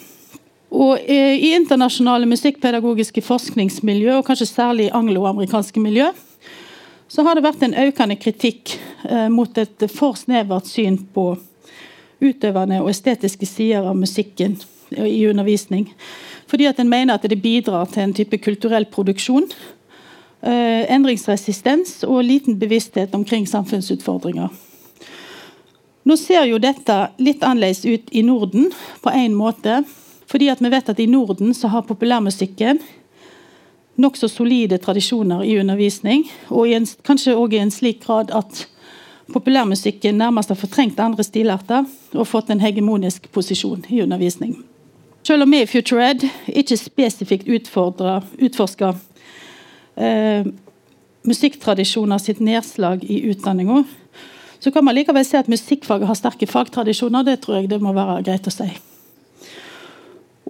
Og 0.74 0.94
uh, 0.98 1.34
I 1.38 1.54
internasjonale 1.58 2.30
musikkpedagogiske 2.30 3.24
forskningsmiljø, 3.26 4.18
og 4.18 4.26
kanskje 4.28 4.50
særlig 4.50 4.90
angloamerikanske 4.96 5.84
miljø, 5.84 6.10
så 7.08 7.24
har 7.24 7.38
det 7.38 7.46
vært 7.46 7.64
en 7.64 7.78
økende 7.86 8.18
kritikk 8.20 8.76
uh, 9.08 9.28
mot 9.32 9.62
et 9.62 9.88
for 9.94 10.18
snevert 10.20 10.68
syn 10.70 11.00
på 11.14 11.30
utøvende 12.18 12.82
og 12.82 12.90
estetiske 12.90 13.46
sider 13.46 13.86
av 13.86 13.96
musikken 13.96 14.58
i 14.90 15.22
undervisning. 15.30 15.86
Fordi 16.50 16.66
at 16.66 16.80
en 16.80 16.90
mener 16.90 17.14
at 17.14 17.28
det 17.30 17.38
bidrar 17.44 17.86
til 17.92 18.08
en 18.08 18.16
type 18.16 18.40
kulturell 18.42 18.88
produksjon. 18.90 19.50
endringsresistens 20.42 22.04
og 22.04 22.24
liten 22.24 22.60
bevissthet 22.60 23.16
omkring 23.16 23.48
samfunnsutfordringer. 23.48 24.48
Nå 26.08 26.16
ser 26.16 26.46
jo 26.48 26.60
dette 26.62 26.96
litt 27.20 27.42
annerledes 27.44 27.84
ut 27.86 28.12
i 28.16 28.22
Norden 28.24 28.70
på 29.04 29.12
en 29.12 29.34
måte. 29.36 29.82
Fordi 30.28 30.48
at 30.52 30.62
vi 30.64 30.72
vet 30.72 30.90
at 30.92 31.00
i 31.04 31.08
Norden 31.08 31.54
så 31.56 31.68
har 31.72 31.88
populærmusikken 31.88 32.80
nokså 34.00 34.30
solide 34.32 34.78
tradisjoner 34.80 35.44
i 35.44 35.58
undervisning. 35.60 36.24
Og 36.48 36.70
i 36.70 36.78
en, 36.78 36.88
kanskje 37.04 37.36
òg 37.36 37.58
i 37.58 37.62
en 37.64 37.74
slik 37.74 38.04
grad 38.06 38.32
at 38.36 38.64
populærmusikken 39.34 40.20
nærmest 40.22 40.54
har 40.54 40.60
fortrengt 40.60 41.00
andre 41.04 41.26
stilarter 41.28 41.88
og 42.14 42.30
fått 42.30 42.54
en 42.54 42.64
hegemonisk 42.64 43.28
posisjon 43.36 43.84
i 43.90 44.02
undervisning. 44.06 44.56
Selv 45.28 45.44
om 45.44 45.52
vi 45.52 45.60
i 45.66 45.68
Future 45.68 46.12
Ed 46.14 46.24
ikke 46.48 46.80
spesifikt 46.80 47.50
utforsker 47.52 48.96
eh, 50.00 50.48
musikktradisjoner 51.28 52.22
sitt 52.24 52.40
nedslag 52.40 53.04
i 53.04 53.26
utdanninga, 53.34 53.84
så 54.60 54.72
kan 54.74 54.86
man 54.86 54.96
likevel 54.98 55.26
se 55.26 55.38
at 55.38 55.50
musikkfaget 55.52 56.08
har 56.10 56.18
sterke 56.18 56.48
fagtradisjoner. 56.50 57.26
Det 57.28 57.40
tror 57.44 57.60
jeg 57.60 57.70
det 57.70 57.82
må 57.82 57.94
være 57.96 58.24
greit 58.26 58.48
å 58.50 58.54
si. 58.54 58.70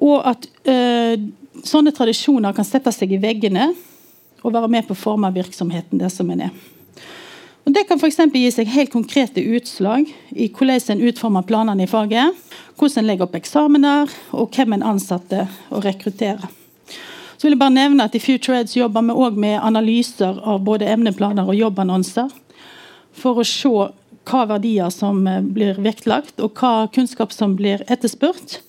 Og 0.04 0.22
at 0.30 0.48
øh, 0.70 1.28
sånne 1.67 1.93
tradisjoner 1.96 2.56
kan 2.56 2.67
sette 2.67 2.93
seg 2.93 3.15
i 3.15 3.22
veggene 3.22 3.72
og 4.43 4.54
være 4.54 4.70
med 4.72 4.88
på 4.88 4.96
å 4.96 5.00
forme 5.00 5.32
virksomheten 5.36 6.00
det 6.00 6.12
som 6.13 6.30
en 6.32 6.48
er. 6.48 6.58
Og 7.67 7.74
Det 7.76 7.84
kan 7.89 8.00
f.eks. 8.00 8.22
gi 8.32 8.52
seg 8.54 8.70
helt 8.72 8.93
konkrete 8.93 9.43
utslag 9.43 10.08
i 10.32 10.48
hvordan 10.48 10.93
en 10.93 11.02
utformer 11.10 11.43
planene 11.43 11.84
i 11.84 11.89
faget, 11.91 12.32
hvordan 12.80 13.02
en 13.02 13.10
legger 13.10 13.28
opp 13.28 13.36
eksamener, 13.36 14.13
og 14.32 14.56
hvem 14.56 14.78
en 14.78 14.86
ansatte 14.93 15.50
og 15.67 15.84
rekrutterer. 15.84 16.48
Så 17.36 17.46
vil 17.46 17.58
jeg 17.58 17.60
bare 17.60 17.76
nevne 17.76 18.06
at 18.08 18.15
I 18.15 18.22
Future 18.24 18.62
Eds 18.62 18.78
jobber 18.78 19.04
vi 19.04 19.13
også 19.13 19.41
med 19.43 19.60
analyser 19.60 20.39
av 20.48 20.63
både 20.65 20.88
emneplaner 20.89 21.46
og 21.46 21.60
jobbannonser 21.60 22.32
for 23.18 23.42
å 23.42 23.48
se 23.48 23.74
hva 24.28 24.46
verdier 24.50 24.92
som 24.94 25.26
eh, 25.28 25.42
blir 25.42 25.80
vektlagt, 25.82 26.40
og 26.44 26.58
hva 26.60 26.88
kunnskap 26.94 27.34
som 27.36 27.56
blir 27.60 27.84
etterspurt 27.88 28.60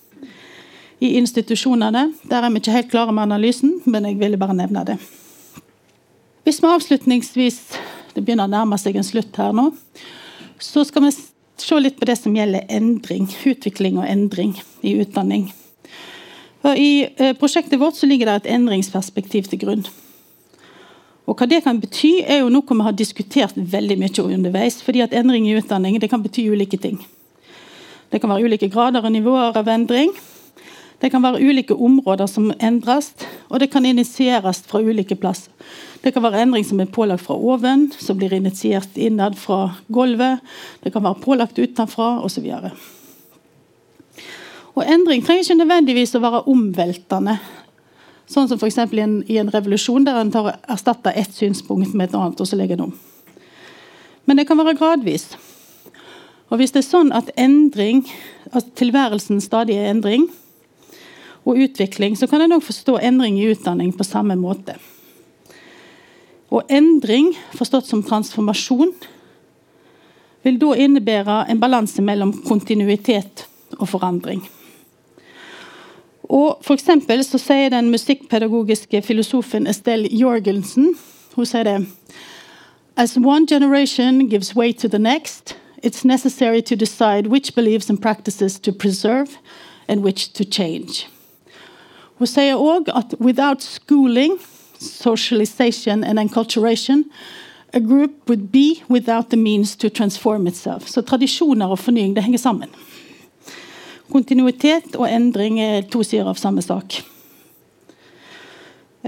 i 1.04 1.14
institusjonene. 1.18 2.08
Der 2.30 2.44
er 2.44 2.52
vi 2.52 2.62
ikke 2.62 2.74
helt 2.74 2.90
klare 2.92 3.14
med 3.14 3.28
analysen, 3.28 3.78
men 3.86 4.08
jeg 4.08 4.18
ville 4.20 4.40
bare 4.40 4.56
nevne 4.58 4.84
det. 4.88 4.98
Hvis 6.46 6.62
vi 6.62 6.72
avslutningsvis 6.72 7.60
Det 8.16 8.24
begynner 8.24 8.48
å 8.48 8.50
nærme 8.50 8.74
seg 8.80 8.96
en 8.98 9.04
slutt 9.06 9.36
her 9.38 9.52
nå. 9.54 9.68
Så 10.58 10.82
skal 10.88 11.04
vi 11.04 11.10
se 11.12 11.76
litt 11.78 12.00
på 12.00 12.06
det 12.08 12.16
som 12.18 12.34
gjelder 12.34 12.64
endring. 12.74 13.28
Utvikling 13.46 14.00
og 14.00 14.08
endring 14.08 14.56
i 14.82 14.96
utdanning. 14.98 15.44
Og 16.66 16.80
I 16.80 17.06
eh, 17.06 17.36
prosjektet 17.38 17.78
vårt 17.78 18.00
ligger 18.02 18.26
det 18.26 18.34
et 18.40 18.50
endringsperspektiv 18.56 19.46
til 19.52 19.62
grunn. 19.62 19.84
Og 21.28 21.36
Hva 21.36 21.44
det 21.44 21.60
kan 21.66 21.76
bety, 21.76 22.22
er 22.24 22.40
jo 22.40 22.48
noe 22.48 22.64
vi 22.64 22.86
har 22.86 22.96
diskutert 22.96 23.56
veldig 23.56 23.98
mye 24.00 24.24
underveis. 24.24 24.80
fordi 24.82 25.02
at 25.04 25.12
Endring 25.12 25.46
i 25.48 25.56
utdanning 25.58 26.00
det 26.00 26.08
kan 26.10 26.22
bety 26.22 26.48
ulike 26.48 26.78
ting. 26.80 26.98
Det 28.10 28.20
kan 28.20 28.30
være 28.30 28.44
ulike 28.44 28.70
grader 28.72 29.04
og 29.04 29.12
nivåer 29.12 29.56
av 29.56 29.68
endring. 29.68 30.10
Det 31.00 31.10
kan 31.12 31.22
være 31.22 31.42
ulike 31.44 31.74
områder 31.74 32.26
som 32.26 32.50
endres, 32.58 33.12
og 33.48 33.60
det 33.60 33.70
kan 33.70 33.84
initieres 33.84 34.64
fra 34.66 34.80
ulike 34.80 35.14
plasser. 35.14 35.52
Det 36.02 36.14
kan 36.14 36.22
være 36.22 36.42
endring 36.42 36.64
som 36.64 36.80
er 36.80 36.86
pålagt 36.90 37.22
fra 37.26 37.34
oven, 37.34 37.92
som 37.92 38.16
blir 38.18 38.32
initiert 38.32 38.96
innad 38.96 39.36
fra 39.38 39.74
gulvet. 39.92 40.40
Det 40.82 40.92
kan 40.92 41.04
være 41.04 41.20
pålagt 41.22 41.58
utenfra, 41.58 42.24
osv. 42.24 42.48
Og 44.74 44.84
Endring 44.86 45.24
trenger 45.26 45.42
ikke 45.42 45.58
nødvendigvis 45.58 46.14
å 46.14 46.22
være 46.22 46.44
omveltende. 46.50 47.38
Sånn 48.28 48.48
som 48.50 48.60
f.eks. 48.60 48.78
I, 48.92 49.04
i 49.32 49.38
en 49.40 49.52
revolusjon 49.52 50.04
der 50.04 50.20
en 50.20 50.32
erstatter 50.68 51.16
ett 51.16 51.32
synspunkt 51.32 51.94
med 51.94 52.10
et 52.10 52.16
annet. 52.18 52.40
og 52.40 52.46
så 52.46 52.56
legger 52.56 52.76
en 52.76 52.90
om. 52.90 52.98
Men 54.28 54.36
det 54.36 54.46
kan 54.48 54.58
være 54.60 54.76
gradvis. 54.76 55.30
Og 56.48 56.60
Hvis 56.60 56.72
det 56.72 56.82
er 56.82 56.88
sånn 56.88 57.12
at 57.12 57.30
endring, 57.36 58.04
at 58.52 58.74
tilværelsen 58.76 59.40
stadig 59.40 59.76
er 59.76 59.90
endring, 59.92 60.28
og 61.48 61.56
utvikling, 61.56 62.16
så 62.16 62.28
kan 62.28 62.44
en 62.44 62.58
òg 62.58 62.64
forstå 62.64 62.98
endring 63.08 63.38
i 63.40 63.48
utdanning 63.48 63.94
på 63.96 64.04
samme 64.04 64.36
måte. 64.36 64.76
Og 66.52 66.68
endring, 66.72 67.30
forstått 67.56 67.88
som 67.88 68.02
transformasjon, 68.04 68.92
vil 70.44 70.60
da 70.60 70.74
innebære 70.76 71.42
en 71.48 71.60
balanse 71.60 72.04
mellom 72.04 72.34
kontinuitet 72.44 73.46
og 73.78 73.88
forandring. 73.88 74.44
Og 76.28 76.58
for 76.62 76.76
så 77.22 77.38
sier 77.38 77.68
den 77.68 77.90
musikkpedagogiske 77.90 79.02
filosofen 79.02 79.66
Estelle 79.66 80.08
Jorgensen 80.12 80.94
hun 81.34 81.46
sier 81.46 81.64
det 81.64 81.86
As 82.96 83.16
one 83.16 83.46
generation 83.46 84.28
gives 84.28 84.56
way 84.56 84.72
to 84.72 84.88
the 84.88 84.98
next, 84.98 85.56
it's 85.84 86.04
necessary 86.04 86.60
to 86.60 86.74
decide 86.74 87.28
which 87.28 87.54
beliefs 87.54 87.90
and 87.90 88.02
practices 88.02 88.58
to 88.60 88.72
preserve 88.72 89.28
and 89.88 90.02
which 90.02 90.32
to 90.32 90.44
change. 90.44 91.06
Hun 92.18 92.26
sier 92.26 92.56
òg 92.56 92.88
at 92.88 93.14
without 93.20 93.62
schooling, 93.62 94.32
socialization 94.80 96.04
and 96.04 96.18
enculturation, 96.18 97.04
a 97.72 97.80
group 97.80 98.10
would 98.28 98.50
be 98.52 98.82
without 98.90 99.30
the 99.30 99.36
means 99.36 99.76
to 99.76 99.88
transform 99.88 100.46
itself. 100.46 100.88
Så 100.88 101.00
tradisjoner 101.00 101.66
og 101.66 101.78
fornying 101.78 102.16
det 102.16 102.24
henger 102.24 102.38
sammen. 102.38 102.68
Kontinuitet 104.08 104.96
og 104.96 105.08
endring 105.10 105.58
er 105.60 105.86
to 105.90 106.00
sider 106.06 106.28
av 106.30 106.38
samme 106.40 106.64
sak. 106.64 107.02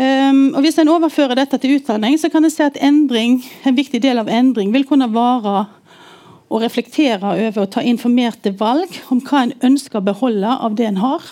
Um, 0.01 0.53
og 0.55 0.63
Hvis 0.63 0.79
en 0.79 0.91
overfører 0.93 1.35
dette 1.35 1.59
til 1.59 1.79
utdanning, 1.81 2.15
så 2.21 2.31
kan 2.31 2.45
en 2.45 2.53
se 2.53 2.63
at 2.69 2.79
endring, 2.81 3.41
en 3.67 3.77
viktig 3.77 3.99
del 4.03 4.21
av 4.21 4.29
endring 4.31 4.71
vil 4.73 4.87
kunne 4.87 5.09
være 5.11 5.65
å 6.51 6.61
reflektere 6.63 7.35
over 7.47 7.65
og 7.65 7.73
ta 7.75 7.83
informerte 7.83 8.53
valg 8.59 8.95
om 9.11 9.23
hva 9.25 9.45
en 9.45 9.55
ønsker 9.71 9.99
å 9.99 10.07
beholde 10.07 10.51
av 10.51 10.77
det 10.79 10.87
en 10.89 11.01
har, 11.03 11.27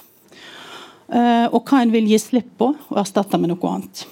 uh, 1.15 1.47
og 1.53 1.61
hva 1.69 1.83
en 1.85 1.95
vil 1.95 2.09
gi 2.11 2.19
slipp 2.23 2.51
på 2.59 2.73
og 2.75 3.03
erstatte 3.05 3.39
med 3.39 3.53
noe 3.53 3.75
annet. 3.75 4.07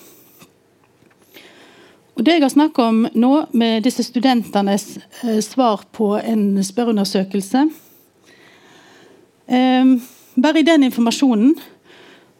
Og 2.16 2.24
Det 2.24 2.38
jeg 2.38 2.46
har 2.46 2.54
snakket 2.54 2.84
om 2.86 3.02
nå, 3.12 3.32
med 3.52 3.82
disse 3.84 4.06
studentenes 4.06 4.94
uh, 5.24 5.40
svar 5.44 5.88
på 5.96 6.14
en 6.20 6.62
spørreundersøkelse, 6.64 7.66
bare 9.46 10.60
i 10.60 10.66
den 10.66 10.86
informasjonen 10.88 11.54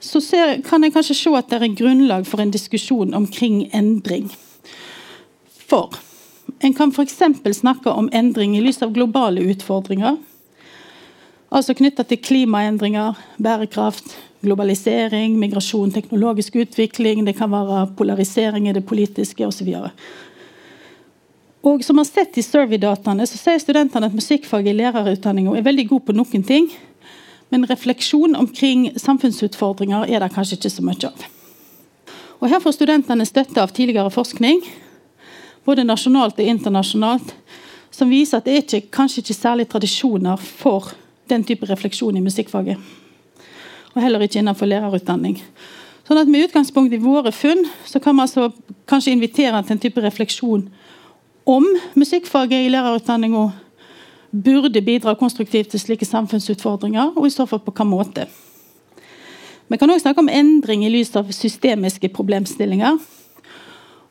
så 0.00 0.20
ser, 0.20 0.60
kan 0.62 0.84
jeg 0.84 0.92
kanskje 0.92 1.16
se 1.16 1.32
at 1.38 1.48
det 1.50 1.62
er 1.62 1.76
grunnlag 1.78 2.26
for 2.28 2.42
en 2.42 2.52
diskusjon 2.52 3.14
omkring 3.16 3.64
endring. 3.74 4.28
For 5.66 5.96
en 6.62 6.74
kan 6.74 6.92
f.eks. 6.92 7.18
snakke 7.58 7.90
om 7.90 8.10
endring 8.12 8.56
i 8.56 8.62
lys 8.64 8.82
av 8.82 8.92
globale 8.92 9.42
utfordringer. 9.52 10.16
Altså 11.50 11.74
knytta 11.78 12.04
til 12.04 12.20
klimaendringer, 12.20 13.16
bærekraft, 13.42 14.16
globalisering, 14.44 15.38
migrasjon, 15.38 15.92
teknologisk 15.94 16.56
utvikling. 16.56 17.24
Det 17.26 17.36
kan 17.38 17.50
være 17.50 17.86
polarisering 17.96 18.68
i 18.68 18.74
det 18.76 18.84
politiske 18.86 19.46
osv. 19.46 19.72
Og 21.66 21.84
som 21.84 21.98
har 21.98 22.06
sett 22.06 22.36
i 22.38 22.44
survey-dataene, 22.44 23.26
så 23.26 23.38
sier 23.40 23.62
studentene 23.62 24.06
at 24.06 24.14
musikkfaget 24.14 24.70
i 24.70 24.76
lærerutdanninga 24.82 25.56
er 25.56 25.66
veldig 25.66 25.88
god 25.90 26.04
på 26.06 26.14
noen 26.14 26.44
ting, 26.46 26.68
men 27.48 27.66
refleksjon 27.66 28.36
omkring 28.36 28.90
samfunnsutfordringer 28.98 30.08
er 30.10 30.22
det 30.22 30.32
kanskje 30.34 30.58
ikke 30.58 30.72
så 30.72 30.84
mye 30.84 31.10
av. 31.10 31.24
Og 32.40 32.50
Her 32.50 32.60
får 32.60 32.76
studentene 32.76 33.26
støtte 33.26 33.62
av 33.62 33.72
tidligere 33.72 34.12
forskning, 34.12 34.60
både 35.64 35.86
nasjonalt 35.86 36.38
og 36.38 36.50
internasjonalt, 36.50 37.32
som 37.90 38.10
viser 38.12 38.38
at 38.38 38.46
det 38.46 38.52
er 38.54 38.64
ikke, 38.64 38.92
kanskje 38.92 39.22
ikke 39.22 39.38
særlig 39.38 39.68
tradisjoner 39.70 40.36
for 40.36 40.92
den 41.30 41.44
type 41.46 41.66
refleksjon 41.66 42.16
i 42.18 42.22
musikkfaget. 42.22 42.76
Og 43.94 44.02
heller 44.02 44.20
ikke 44.26 44.42
innenfor 44.42 44.68
lærerutdanning. 44.68 45.38
Sånn 46.06 46.20
at 46.20 46.28
Med 46.30 46.46
utgangspunkt 46.46 46.92
i 46.94 47.02
våre 47.02 47.32
funn 47.34 47.64
så 47.86 47.98
kan 47.98 48.14
man 48.14 48.28
altså 48.28 48.52
kanskje 48.86 49.16
invitere 49.16 49.62
til 49.62 49.74
en 49.74 49.82
type 49.82 50.02
refleksjon 50.02 50.68
om 51.46 51.64
musikkfaget 51.94 52.66
i 52.66 52.70
lærerutdanninga 52.70 53.48
burde 54.44 54.82
bidra 54.82 55.14
konstruktivt 55.14 55.70
til 55.72 55.80
slike 55.80 56.04
samfunnsutfordringer, 56.04 57.12
og 57.16 57.26
i 57.26 57.30
så 57.34 57.46
fall 57.46 57.60
på 57.62 57.72
hvilken 57.72 57.90
måte. 57.90 58.26
Vi 59.68 59.76
kan 59.76 59.90
også 59.90 60.06
snakke 60.06 60.22
om 60.22 60.30
endring 60.30 60.84
i 60.86 60.90
lys 60.90 61.16
av 61.16 61.30
systemiske 61.34 62.08
problemstillinger. 62.14 62.98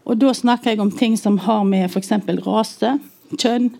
Og 0.05 0.17
Da 0.21 0.34
snakker 0.34 0.71
jeg 0.71 0.80
om 0.80 0.91
ting 0.91 1.17
som 1.17 1.38
har 1.38 1.63
med 1.63 1.89
f.eks. 1.89 2.11
rase, 2.45 2.99
kjønn, 3.38 3.71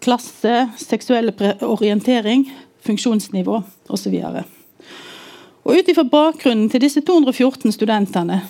klasse, 0.00 0.68
seksuell 0.76 1.32
orientering, 1.62 2.50
funksjonsnivå 2.82 3.62
osv. 3.88 4.18
Ut 5.64 5.88
ifra 5.88 6.02
bakgrunnen 6.02 6.68
til 6.70 6.80
disse 6.82 7.00
214 7.00 7.72
studentene 7.72 8.42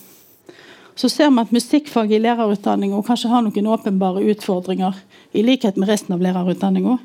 så 0.94 1.08
ser 1.08 1.30
vi 1.30 1.40
at 1.40 1.52
musikkfaget 1.52 2.18
i 2.18 2.22
lærerutdanninga 2.22 3.02
kanskje 3.06 3.30
har 3.32 3.44
noen 3.44 3.70
åpenbare 3.74 4.24
utfordringer, 4.32 4.96
i 5.32 5.42
likhet 5.42 5.78
med 5.80 5.88
resten 5.88 6.14
av 6.16 6.24
lærerutdanninga, 6.24 6.98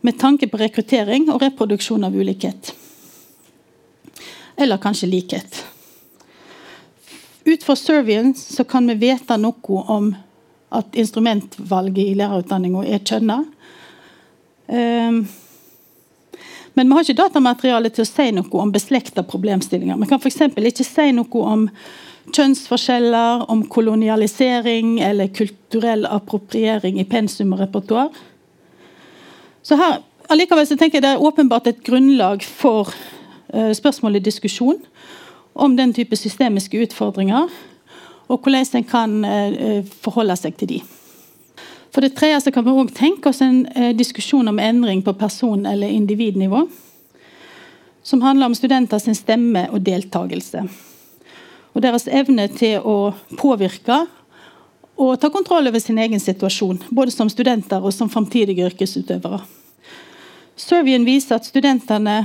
med 0.00 0.18
tanke 0.18 0.46
på 0.46 0.60
rekruttering 0.60 1.26
og 1.32 1.42
reproduksjon 1.42 2.06
av 2.06 2.14
ulikhet. 2.14 2.72
Eller 4.56 4.78
kanskje 4.82 5.10
likhet. 5.10 5.64
Ut 7.44 7.64
fra 7.64 7.76
surveyen 7.76 8.34
så 8.34 8.64
kan 8.64 8.86
vi 8.86 8.94
vite 9.08 9.36
noe 9.40 9.82
om 9.88 10.12
at 10.68 10.96
instrumentvalget 11.00 12.04
i 12.04 12.16
lærerutdanninga 12.18 12.84
er 12.86 13.02
kjønna. 13.02 13.38
Um, 14.68 15.22
men 16.76 16.88
vi 16.88 16.94
har 16.94 17.06
ikke 17.06 17.22
datamateriale 17.22 17.90
til 17.90 18.04
å 18.04 18.08
si 18.08 18.26
noe 18.36 18.60
om 18.62 18.70
beslekta 18.70 19.24
problemstillinger. 19.26 19.96
Vi 19.98 20.10
kan 20.10 20.20
f.eks. 20.20 20.42
ikke 20.54 20.86
si 20.86 21.08
noe 21.16 21.46
om 21.54 21.64
kjønnsforskjeller, 22.34 23.46
om 23.50 23.64
kolonialisering 23.70 24.98
eller 25.04 25.30
kulturell 25.34 26.06
appropriering 26.08 27.00
i 27.00 27.06
pensum 27.08 27.52
og 27.56 27.62
repertoar. 27.62 28.10
Så 29.62 29.76
her, 29.76 29.98
allikevel 30.32 30.66
så 30.66 30.76
tenker 30.76 30.98
jeg 30.98 31.02
Det 31.02 31.14
er 31.14 31.24
åpenbart 31.24 31.66
et 31.66 31.82
grunnlag 31.84 32.42
for 32.42 32.92
uh, 33.54 34.14
i 34.14 34.18
diskusjon 34.20 34.78
om 35.54 35.76
den 35.76 35.92
type 35.92 36.16
systemiske 36.16 36.78
utfordringer, 36.82 37.48
og 38.28 38.40
hvordan 38.40 38.66
en 38.74 38.84
kan 38.84 39.24
uh, 39.24 39.84
forholde 40.00 40.36
seg 40.36 40.56
til 40.56 40.68
de. 40.68 40.82
For 41.92 42.00
det 42.00 42.14
tredje 42.14 42.40
så 42.40 42.50
kan 42.50 42.64
vi 42.64 42.70
òg 42.70 42.92
tenke 42.94 43.28
oss 43.28 43.40
en 43.40 43.66
uh, 43.76 43.92
diskusjon 43.96 44.48
om 44.48 44.58
endring 44.58 45.02
på 45.02 45.12
person- 45.12 45.66
eller 45.66 45.88
individnivå. 45.88 46.68
Som 48.02 48.22
handler 48.22 48.46
om 48.46 48.54
studenters 48.54 49.08
stemme 49.16 49.68
og 49.70 49.84
deltakelse 49.84 50.68
og 51.74 51.82
deres 51.84 52.08
evne 52.08 52.48
til 52.52 52.80
å 52.80 53.12
påvirke 53.38 54.04
og 54.98 55.14
ta 55.22 55.30
kontroll 55.30 55.70
over 55.70 55.78
sin 55.82 55.98
egen 56.02 56.20
situasjon, 56.20 56.80
både 56.90 57.14
som 57.14 57.30
studenter 57.30 57.84
og 57.84 57.94
som 57.94 58.10
framtidige 58.10 58.66
yrkesutøvere. 58.66 59.40
Servien 60.58 61.04
viser 61.06 61.38
at 61.38 61.46
studentene 61.46 62.24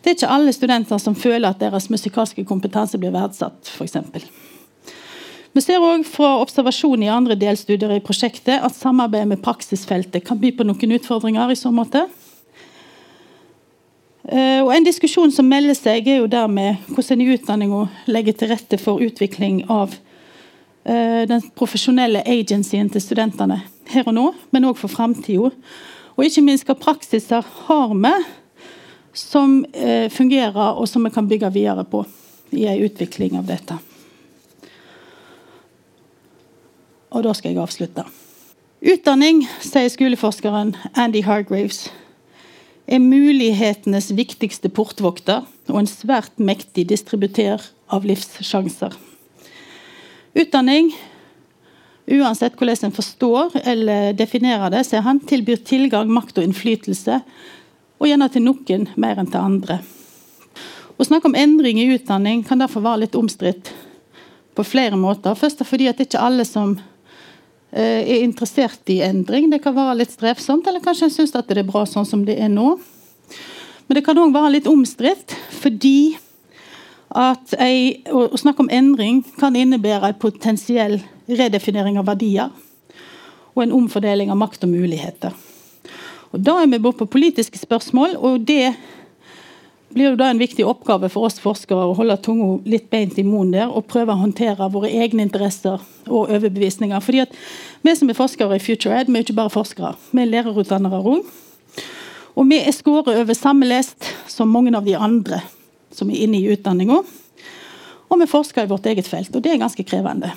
Det 0.00 0.08
er 0.08 0.14
ikke 0.16 0.28
alle 0.32 0.52
studenter 0.56 0.96
som 1.02 1.12
føler 1.18 1.50
at 1.50 1.58
deres 1.60 1.90
musikalske 1.92 2.44
kompetanse 2.48 2.96
blir 2.96 3.12
verdsatt, 3.12 3.68
f.eks. 3.68 3.98
Vi 5.52 5.60
ser 5.60 5.82
også 5.82 6.08
fra 6.08 6.30
observasjon 6.40 7.02
i 7.04 7.10
andre 7.12 7.36
delstudier 7.36 7.92
i 7.92 8.00
prosjektet 8.00 8.62
at 8.64 8.72
samarbeidet 8.72 9.28
med 9.28 9.42
praksisfeltet 9.44 10.24
kan 10.24 10.40
by 10.40 10.54
på 10.56 10.64
noen 10.64 10.96
utfordringer 10.96 11.52
i 11.52 11.58
så 11.58 11.68
måte. 11.74 12.06
Eh, 14.28 14.60
og 14.60 14.72
En 14.74 14.84
diskusjon 14.84 15.32
som 15.32 15.48
melder 15.48 15.76
seg, 15.78 16.08
er 16.08 16.20
jo 16.20 16.28
dermed 16.30 16.82
hvordan 16.92 17.20
en 17.20 17.24
i 17.24 17.36
utdanninga 17.36 17.84
legger 18.10 18.36
til 18.36 18.52
rette 18.52 18.78
for 18.80 19.00
utvikling 19.00 19.62
av 19.72 19.94
uh, 19.94 21.22
den 21.28 21.46
profesjonelle 21.56 22.22
agencyen 22.28 22.90
til 22.92 23.00
studentene 23.00 23.62
her 23.90 24.06
og 24.06 24.14
nå, 24.14 24.26
men 24.52 24.68
òg 24.68 24.76
for 24.78 24.92
framtida. 24.92 25.50
Og 26.16 26.26
ikke 26.26 26.44
minst 26.44 26.68
hva 26.68 26.76
praksiser 26.76 27.46
har 27.66 27.94
vi 27.96 28.14
som 29.16 29.62
uh, 29.64 30.08
fungerer, 30.12 30.76
og 30.76 30.88
som 30.88 31.06
vi 31.08 31.14
kan 31.14 31.28
bygge 31.28 31.52
videre 31.56 31.86
på 31.88 32.04
i 32.52 32.66
en 32.68 32.84
utvikling 32.84 33.38
av 33.40 33.48
dette. 33.48 33.78
Og 37.10 37.24
da 37.24 37.32
skal 37.34 37.54
jeg 37.54 37.62
avslutte. 37.62 38.04
Utdanning, 38.80 39.42
sier 39.64 39.90
skoleforskeren 39.92 40.76
Andy 40.94 41.24
Hargraves, 41.26 41.88
er 42.86 43.02
mulighetenes 43.02 44.10
viktigste 44.16 44.70
portvokter 44.72 45.44
og 45.70 45.78
en 45.80 45.90
svært 45.90 46.40
mektig 46.40 46.86
distributør 46.90 47.62
av 47.90 48.06
livssjanser. 48.08 48.96
Utdanning, 50.38 50.92
uansett 52.10 52.56
hvordan 52.58 52.88
en 52.88 52.94
forstår 52.94 53.56
eller 53.64 54.12
definerer 54.18 54.70
det, 54.72 54.84
ser 54.86 55.04
han 55.06 55.20
tilbyr 55.20 55.62
tilgang, 55.66 56.10
makt 56.10 56.38
og 56.38 56.46
innflytelse, 56.46 57.20
og 58.00 58.08
gjerne 58.08 58.30
til 58.32 58.46
noen 58.46 58.86
mer 58.96 59.20
enn 59.20 59.30
til 59.30 59.42
andre. 59.42 59.80
Å 61.00 61.06
snakke 61.06 61.30
om 61.30 61.36
endring 61.38 61.80
i 61.80 61.88
utdanning 61.94 62.42
kan 62.44 62.60
derfor 62.60 62.84
være 62.84 63.06
litt 63.06 63.16
omstridt 63.16 63.72
på 64.56 64.64
flere 64.66 64.98
måter. 65.00 65.36
Først 65.38 65.62
fordi 65.64 65.88
at 65.88 66.00
ikke 66.02 66.20
alle 66.20 66.44
som 66.44 66.76
er 67.72 68.24
interessert 68.24 68.90
i 68.90 69.00
endring. 69.06 69.50
Det 69.50 69.60
kan 69.62 69.76
være 69.76 70.00
litt 70.00 70.14
strevsomt, 70.14 70.66
eller 70.66 70.82
kanskje 70.82 71.06
en 71.06 71.14
syns 71.14 71.34
det 71.34 71.58
er 71.58 71.68
bra 71.68 71.84
sånn 71.86 72.08
som 72.08 72.24
det 72.26 72.38
er 72.40 72.50
nå. 72.50 72.72
Men 73.86 73.98
det 73.98 74.04
kan 74.06 74.18
òg 74.18 74.34
være 74.34 74.56
litt 74.56 74.68
omstridt, 74.70 75.34
fordi 75.62 76.16
at 77.10 77.54
ei, 77.58 78.04
å, 78.06 78.28
snakke 78.38 78.62
om 78.62 78.70
endring 78.70 79.24
kan 79.40 79.56
innebære 79.58 80.12
en 80.12 80.20
potensiell 80.22 81.00
redefinering 81.26 81.98
av 81.98 82.06
verdier 82.06 82.52
og 83.50 83.64
en 83.64 83.74
omfordeling 83.74 84.30
av 84.30 84.38
makt 84.38 84.66
og 84.66 84.70
muligheter. 84.70 85.34
Og 86.30 86.38
Da 86.46 86.60
er 86.62 86.70
vi 86.70 86.78
bort 86.78 87.00
på 87.00 87.10
politiske 87.10 87.58
spørsmål, 87.58 88.14
og 88.16 88.46
det 88.46 88.76
blir 89.94 90.12
jo 90.12 90.18
da 90.18 90.28
en 90.30 90.38
viktig 90.38 90.64
oppgave 90.66 91.08
for 91.10 91.26
oss 91.26 91.40
forskere 91.42 91.90
å 91.90 91.94
holde 91.98 92.16
tunga 92.22 92.50
litt 92.70 92.88
beint 92.92 93.18
i 93.18 93.24
munnen 93.26 93.56
der 93.56 93.70
og 93.74 93.88
prøve 93.90 94.14
å 94.14 94.22
håndtere 94.22 94.68
våre 94.70 94.90
egne 94.90 95.24
interesser 95.26 95.82
og 96.06 96.30
overbevisninger. 96.30 97.02
Fordi 97.02 97.24
at 97.26 97.36
Vi 97.82 97.94
som 97.96 98.10
er 98.10 98.18
forskere 98.18 98.58
i 98.58 98.60
FutureEd, 98.60 99.08
vi 99.08 99.18
er 99.18 99.24
ikke 99.24 99.38
bare 99.38 99.50
forskere. 99.50 99.94
Vi 100.12 100.20
er 100.20 100.28
lærerutdannere 100.28 101.00
òg. 101.00 101.24
Og 102.36 102.46
vi 102.50 102.58
er 102.60 102.74
skåret 102.76 103.16
over 103.16 103.34
samme 103.34 103.66
lest 103.66 104.04
som 104.28 104.52
mange 104.52 104.74
av 104.76 104.84
de 104.84 104.94
andre 104.94 105.40
som 105.90 106.10
er 106.10 106.26
inne 106.26 106.38
i 106.38 106.52
utdanninga. 106.52 107.00
Og 108.10 108.20
vi 108.20 108.28
forsker 108.28 108.66
i 108.66 108.70
vårt 108.70 108.86
eget 108.86 109.08
felt, 109.08 109.34
og 109.34 109.42
det 109.42 109.54
er 109.54 109.62
ganske 109.62 109.84
krevende. 109.86 110.32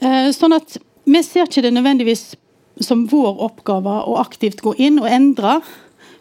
Eh, 0.00 0.32
sånn 0.32 0.56
at 0.56 0.78
Vi 1.04 1.20
ser 1.20 1.44
ikke 1.44 1.60
det 1.60 1.74
nødvendigvis 1.74 2.34
som 2.80 3.02
vår 3.06 3.42
oppgave 3.44 3.92
å 4.08 4.16
aktivt 4.22 4.62
gå 4.64 4.72
inn 4.80 4.96
og 5.02 5.10
endre 5.12 5.58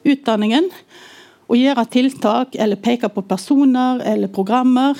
utdanningen 0.04 0.68
å 1.48 1.58
gjøre 1.58 1.86
tiltak 1.92 2.56
eller 2.56 2.80
peke 2.80 3.10
på 3.12 3.26
personer 3.28 4.02
eller 4.08 4.32
programmer. 4.32 4.98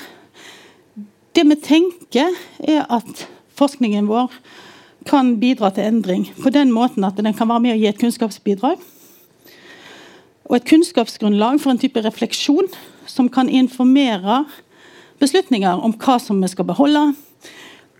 Det 1.34 1.46
vi 1.50 1.58
tenker, 1.58 2.36
er 2.60 2.86
at 2.94 3.26
forskningen 3.58 4.10
vår 4.10 4.32
kan 5.10 5.36
bidra 5.42 5.72
til 5.74 5.88
endring 5.88 6.28
på 6.40 6.52
den 6.54 6.72
måten 6.72 7.04
at 7.08 7.18
den 7.20 7.34
kan 7.36 7.50
være 7.50 7.64
med 7.66 7.76
å 7.76 7.80
gi 7.80 7.90
et 7.90 8.00
kunnskapsbidrag. 8.00 8.82
Og 10.50 10.58
et 10.58 10.68
kunnskapsgrunnlag 10.68 11.60
for 11.64 11.74
en 11.74 11.82
type 11.82 12.02
refleksjon 12.04 12.68
som 13.10 13.30
kan 13.32 13.50
informere 13.50 14.44
beslutninger 15.24 15.80
om 15.84 15.96
hva 16.00 16.18
som 16.20 16.42
vi 16.44 16.50
skal 16.52 16.68
beholde, 16.68 17.14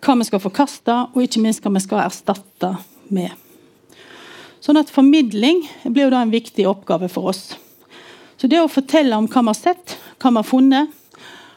hva 0.04 0.16
vi 0.20 0.28
skal 0.28 0.44
forkaste, 0.44 0.96
og 1.16 1.24
ikke 1.24 1.42
minst 1.44 1.64
hva 1.64 1.72
vi 1.74 1.84
skal 1.84 2.04
erstatte 2.04 2.76
med. 3.14 3.32
Sånn 4.64 4.80
at 4.80 4.92
Formidling 4.92 5.64
blir 5.84 6.08
jo 6.08 6.14
da 6.14 6.24
en 6.24 6.32
viktig 6.32 6.68
oppgave 6.70 7.10
for 7.12 7.32
oss. 7.34 7.56
Så 8.44 8.50
det 8.52 8.58
å 8.60 8.68
fortelle 8.68 9.16
om 9.16 9.24
hva 9.32 9.40
vi 9.40 9.48
har 9.54 9.56
sett, 9.56 9.94
hva 10.20 10.28
vi 10.34 10.42
har 10.42 10.44
funnet, 10.44 10.90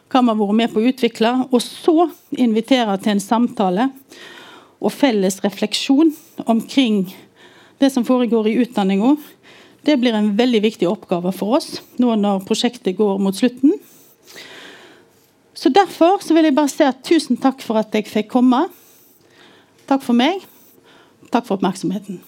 hva 0.07 0.21
vi 0.23 0.31
har 0.31 0.37
vært 0.39 0.55
med 0.61 0.71
på 0.71 0.79
å 0.79 0.85
utvikle, 0.87 1.33
og 1.51 1.59
så 1.59 2.05
invitere 2.39 2.95
til 3.03 3.17
en 3.17 3.23
samtale 3.25 3.89
og 4.79 4.95
felles 4.95 5.41
refleksjon 5.43 6.13
omkring 6.47 7.01
det 7.83 7.91
som 7.91 8.07
foregår 8.07 8.47
i 8.47 8.55
utdanninga, 8.63 9.17
det 9.83 9.97
blir 9.99 10.15
en 10.15 10.31
veldig 10.39 10.63
viktig 10.63 10.87
oppgave 10.87 11.35
for 11.35 11.59
oss 11.59 11.81
nå 11.99 12.15
når 12.23 12.47
prosjektet 12.47 12.95
går 13.03 13.19
mot 13.19 13.35
slutten. 13.35 13.75
Så 15.59 15.75
Derfor 15.75 16.23
så 16.23 16.39
vil 16.39 16.47
jeg 16.47 16.55
bare 16.55 16.71
si 16.71 16.87
at 16.87 17.03
tusen 17.03 17.43
takk 17.43 17.67
for 17.67 17.83
at 17.83 17.91
jeg 17.99 18.07
fikk 18.07 18.31
komme. 18.39 18.69
Takk 19.91 20.07
for 20.07 20.15
meg. 20.15 20.39
Takk 21.35 21.51
for 21.51 21.59
oppmerksomheten. 21.59 22.23